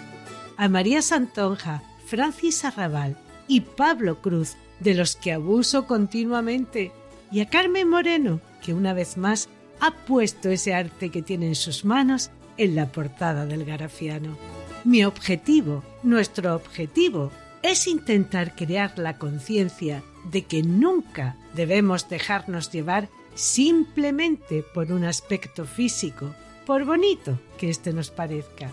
A 0.57 0.67
María 0.67 1.01
Santonja, 1.01 1.83
Francis 2.05 2.65
Arrabal, 2.65 3.17
y 3.53 3.61
Pablo 3.61 4.19
Cruz, 4.19 4.55
de 4.79 4.95
los 4.95 5.15
que 5.15 5.31
abuso 5.31 5.85
continuamente, 5.85 6.91
y 7.31 7.41
a 7.41 7.47
Carmen 7.47 7.87
Moreno, 7.87 8.41
que 8.63 8.73
una 8.73 8.93
vez 8.93 9.15
más 9.15 9.47
ha 9.79 9.91
puesto 9.91 10.49
ese 10.49 10.73
arte 10.73 11.11
que 11.11 11.21
tiene 11.21 11.49
en 11.49 11.55
sus 11.55 11.85
manos 11.85 12.31
en 12.57 12.75
la 12.75 12.91
portada 12.91 13.45
del 13.45 13.63
Garafiano. 13.63 14.37
Mi 14.85 15.05
objetivo, 15.05 15.83
nuestro 16.01 16.55
objetivo, 16.55 17.31
es 17.61 17.85
intentar 17.85 18.55
crear 18.55 18.97
la 18.97 19.19
conciencia 19.19 20.01
de 20.31 20.45
que 20.45 20.63
nunca 20.63 21.35
debemos 21.53 22.09
dejarnos 22.09 22.71
llevar 22.71 23.07
simplemente 23.35 24.63
por 24.73 24.91
un 24.91 25.03
aspecto 25.03 25.65
físico, 25.65 26.33
por 26.65 26.85
bonito 26.85 27.39
que 27.59 27.69
éste 27.69 27.93
nos 27.93 28.09
parezca. 28.09 28.71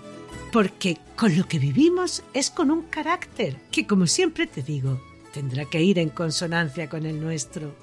Porque 0.53 0.99
con 1.17 1.37
lo 1.37 1.47
que 1.47 1.59
vivimos 1.59 2.23
es 2.35 2.51
con 2.51 2.71
un 2.71 2.83
carácter 2.83 3.57
que, 3.71 3.87
como 3.87 4.07
siempre 4.07 4.47
te 4.47 4.63
digo, 4.63 5.01
tendrá 5.33 5.65
que 5.65 5.81
ir 5.81 5.99
en 5.99 6.09
consonancia 6.09 6.89
con 6.89 7.07
el 7.07 7.21
nuestro. 7.21 7.75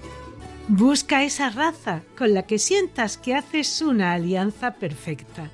Busca 0.67 1.23
esa 1.23 1.49
raza 1.49 2.01
con 2.17 2.33
la 2.33 2.43
que 2.43 2.59
sientas 2.59 3.17
que 3.17 3.35
haces 3.35 3.81
una 3.81 4.13
alianza 4.13 4.75
perfecta, 4.75 5.49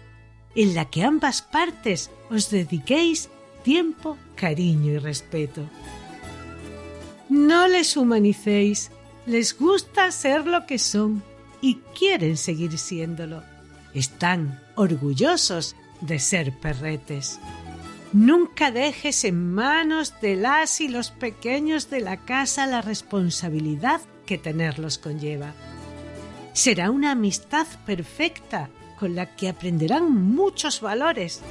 en 0.55 0.73
la 0.73 0.85
que 0.85 1.03
ambas 1.03 1.43
partes 1.43 2.09
os 2.31 2.49
dediquéis 2.49 3.29
tiempo, 3.63 4.17
cariño 4.35 4.93
y 4.93 4.97
respeto. 4.97 5.69
No 7.29 7.67
les 7.67 7.95
humanicéis, 7.95 8.89
les 9.27 9.57
gusta 9.57 10.11
ser 10.11 10.47
lo 10.47 10.65
que 10.65 10.79
son 10.79 11.23
y 11.61 11.75
quieren 11.97 12.37
seguir 12.37 12.77
siéndolo. 12.77 13.43
Están 13.93 14.59
orgullosos 14.75 15.75
de 16.05 16.19
ser 16.19 16.51
perretes. 16.59 17.39
Nunca 18.11 18.71
dejes 18.71 19.23
en 19.23 19.53
manos 19.53 20.13
de 20.21 20.35
las 20.35 20.79
y 20.81 20.87
los 20.87 21.11
pequeños 21.11 21.89
de 21.89 22.01
la 22.01 22.17
casa 22.17 22.67
la 22.67 22.81
responsabilidad 22.81 24.01
que 24.25 24.37
tenerlos 24.37 24.97
conlleva. 24.97 25.53
Será 26.53 26.91
una 26.91 27.11
amistad 27.11 27.65
perfecta 27.85 28.69
con 28.99 29.15
la 29.15 29.35
que 29.35 29.49
aprenderán 29.49 30.13
muchos 30.13 30.79
valores 30.81 31.41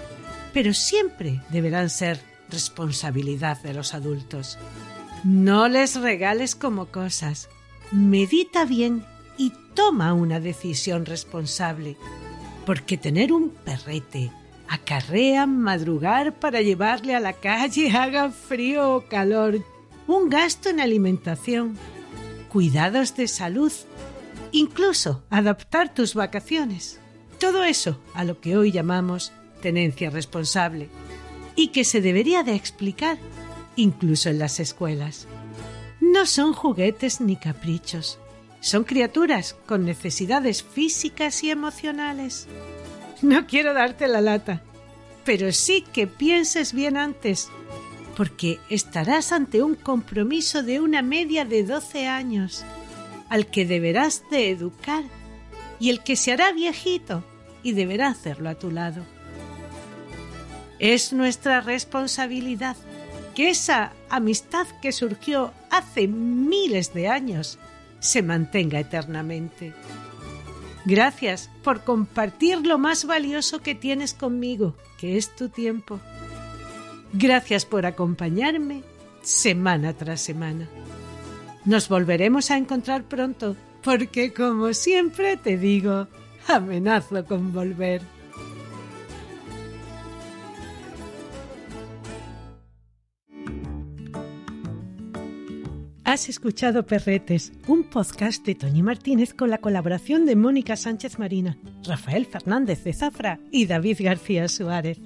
pero 0.53 0.75
siempre 0.75 1.41
deberán 1.49 1.91
ser 1.91 2.21
responsabilidad 2.51 3.61
de 3.63 3.75
los 3.75 3.95
adultos. 3.95 4.59
No 5.25 5.69
les 5.69 5.97
regales 5.97 6.55
como 6.55 6.87
cosas. 6.87 7.49
Medita 7.91 8.65
bien 8.65 9.05
y 9.39 9.53
toma 9.75 10.13
una 10.13 10.41
decisión 10.41 11.07
responsable, 11.07 11.97
porque 12.67 12.97
tener 12.97 13.33
un 13.33 13.51
perrete 13.51 14.31
acarrea 14.73 15.45
madrugar 15.47 16.33
para 16.39 16.63
llevarle 16.63 17.15
a 17.15 17.21
la 17.21 17.35
calle 17.35 17.91
haga 17.95 18.31
frío 18.31 18.97
o 18.97 19.01
calor, 19.03 19.63
un 20.07 20.31
gasto 20.31 20.71
en 20.71 20.81
alimentación, 20.81 21.77
cuidados 22.49 23.15
de 23.15 23.29
salud, 23.29 23.71
incluso 24.51 25.23
adaptar 25.29 25.93
tus 25.93 26.15
vacaciones. 26.15 26.99
Todo 27.39 27.65
eso 27.65 28.01
a 28.15 28.25
lo 28.25 28.41
que 28.41 28.57
hoy 28.57 28.73
llamamos 28.73 29.33
tenencia 29.61 30.09
responsable 30.09 30.89
y 31.55 31.69
que 31.69 31.85
se 31.85 32.01
debería 32.01 32.43
de 32.43 32.55
explicar 32.55 33.19
incluso 33.77 34.31
en 34.31 34.39
las 34.39 34.59
escuelas. 34.59 35.27
No 36.01 36.25
son 36.25 36.55
juguetes 36.55 37.21
ni 37.21 37.37
caprichos, 37.37 38.19
son 38.61 38.85
criaturas 38.85 39.55
con 39.67 39.85
necesidades 39.85 40.63
físicas 40.63 41.45
y 41.45 41.51
emocionales. 41.51 42.49
No 43.23 43.47
quiero 43.47 43.73
darte 43.73 44.09
la 44.09 44.21
lata, 44.21 44.63
pero 45.25 45.53
sí 45.53 45.85
que 45.93 46.09
pienses 46.09 46.73
bien 46.73 46.97
antes, 46.97 47.49
porque 48.17 48.59
estarás 48.69 49.31
ante 49.31 49.63
un 49.63 49.77
compromiso 49.77 50.65
de 50.65 50.81
una 50.81 51.03
media 51.03 51.45
de 51.45 51.63
12 51.63 52.09
años, 52.09 52.65
al 53.29 53.47
que 53.47 53.65
deberás 53.65 54.25
de 54.31 54.51
educar 54.51 55.05
y 55.79 55.91
el 55.91 56.03
que 56.03 56.17
se 56.17 56.33
hará 56.33 56.53
viejito 56.53 57.25
y 57.63 57.73
deberá 57.73 58.09
hacerlo 58.09 58.51
a 58.51 58.57
tu 58.57 58.71
lado. 58.71 59.05
Es 60.81 61.13
nuestra 61.13 61.61
responsabilidad 61.61 62.77
que 63.37 63.51
esa 63.51 63.93
amistad 64.11 64.67
que 64.83 64.91
surgió 64.91 65.53
hace 65.71 66.09
miles 66.09 66.93
de 66.93 67.09
años 67.09 67.59
se 68.01 68.21
mantenga 68.21 68.81
eternamente. 68.81 69.73
Gracias 70.85 71.49
por 71.63 71.85
compartir 71.85 72.67
lo 72.67 72.79
más 72.79 73.05
valioso 73.05 73.61
que 73.61 73.75
tienes 73.75 74.15
conmigo, 74.15 74.75
que 74.99 75.17
es 75.17 75.35
tu 75.35 75.49
tiempo. 75.49 76.01
Gracias 77.13 77.65
por 77.65 77.87
acompañarme 77.87 78.83
semana 79.23 79.93
tras 79.93 80.21
semana. 80.21 80.69
Nos 81.65 81.89
volveremos 81.89 82.51
a 82.51 82.57
encontrar 82.57 83.05
pronto, 83.05 83.55
porque 83.85 84.33
como 84.33 84.73
siempre 84.75 85.37
te 85.37 85.57
digo, 85.57 86.09
amenazo 86.49 87.25
con 87.27 87.53
volver. 87.53 88.03
Has 96.13 96.29
escuchado 96.29 96.85
Perretes, 96.85 97.55
un 97.69 97.85
podcast 97.85 98.45
de 98.45 98.55
Toñi 98.55 98.83
Martínez 98.83 99.33
con 99.33 99.49
la 99.49 99.57
colaboración 99.57 100.27
de 100.27 100.37
Mónica 100.37 100.77
Sánchez 100.77 101.19
Marina, 101.19 101.57
Rafael 101.87 102.27
Fernández 102.27 102.85
de 102.85 102.93
Zafra 102.93 103.41
y 103.51 103.65
David 103.65 103.97
García 104.01 104.47
Suárez. 104.49 105.01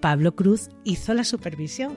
Pablo 0.00 0.34
Cruz 0.34 0.70
hizo 0.82 1.14
la 1.14 1.22
supervisión. 1.22 1.94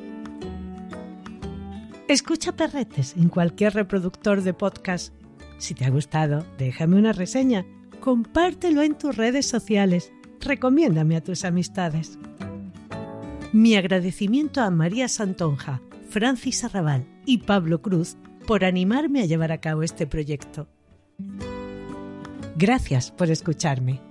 Escucha 2.07 2.51
Perretes 2.51 3.15
en 3.17 3.27
cualquier 3.27 3.73
reproductor 3.73 4.43
de 4.43 4.53
podcast. 4.53 5.11
Si 5.57 5.73
te 5.73 5.85
ha 5.85 5.89
gustado, 5.89 6.45
déjame 6.59 6.95
una 6.95 7.11
reseña, 7.11 7.65
compártelo 8.01 8.83
en 8.83 8.99
tus 8.99 9.17
redes 9.17 9.47
sociales, 9.47 10.13
recomiéndame 10.41 11.15
a 11.15 11.23
tus 11.23 11.43
amistades. 11.43 12.19
Mi 13.51 13.75
agradecimiento 13.75 14.61
a 14.61 14.69
María 14.69 15.07
Santonja, 15.07 15.81
Francis 16.11 16.63
Arrabal 16.63 17.07
y 17.29 17.37
Pablo 17.37 17.83
Cruz 17.83 18.17
por 18.47 18.65
animarme 18.65 19.21
a 19.21 19.25
llevar 19.25 19.51
a 19.51 19.61
cabo 19.61 19.83
este 19.83 20.07
proyecto. 20.07 20.67
Gracias 22.57 23.11
por 23.11 23.29
escucharme. 23.29 24.08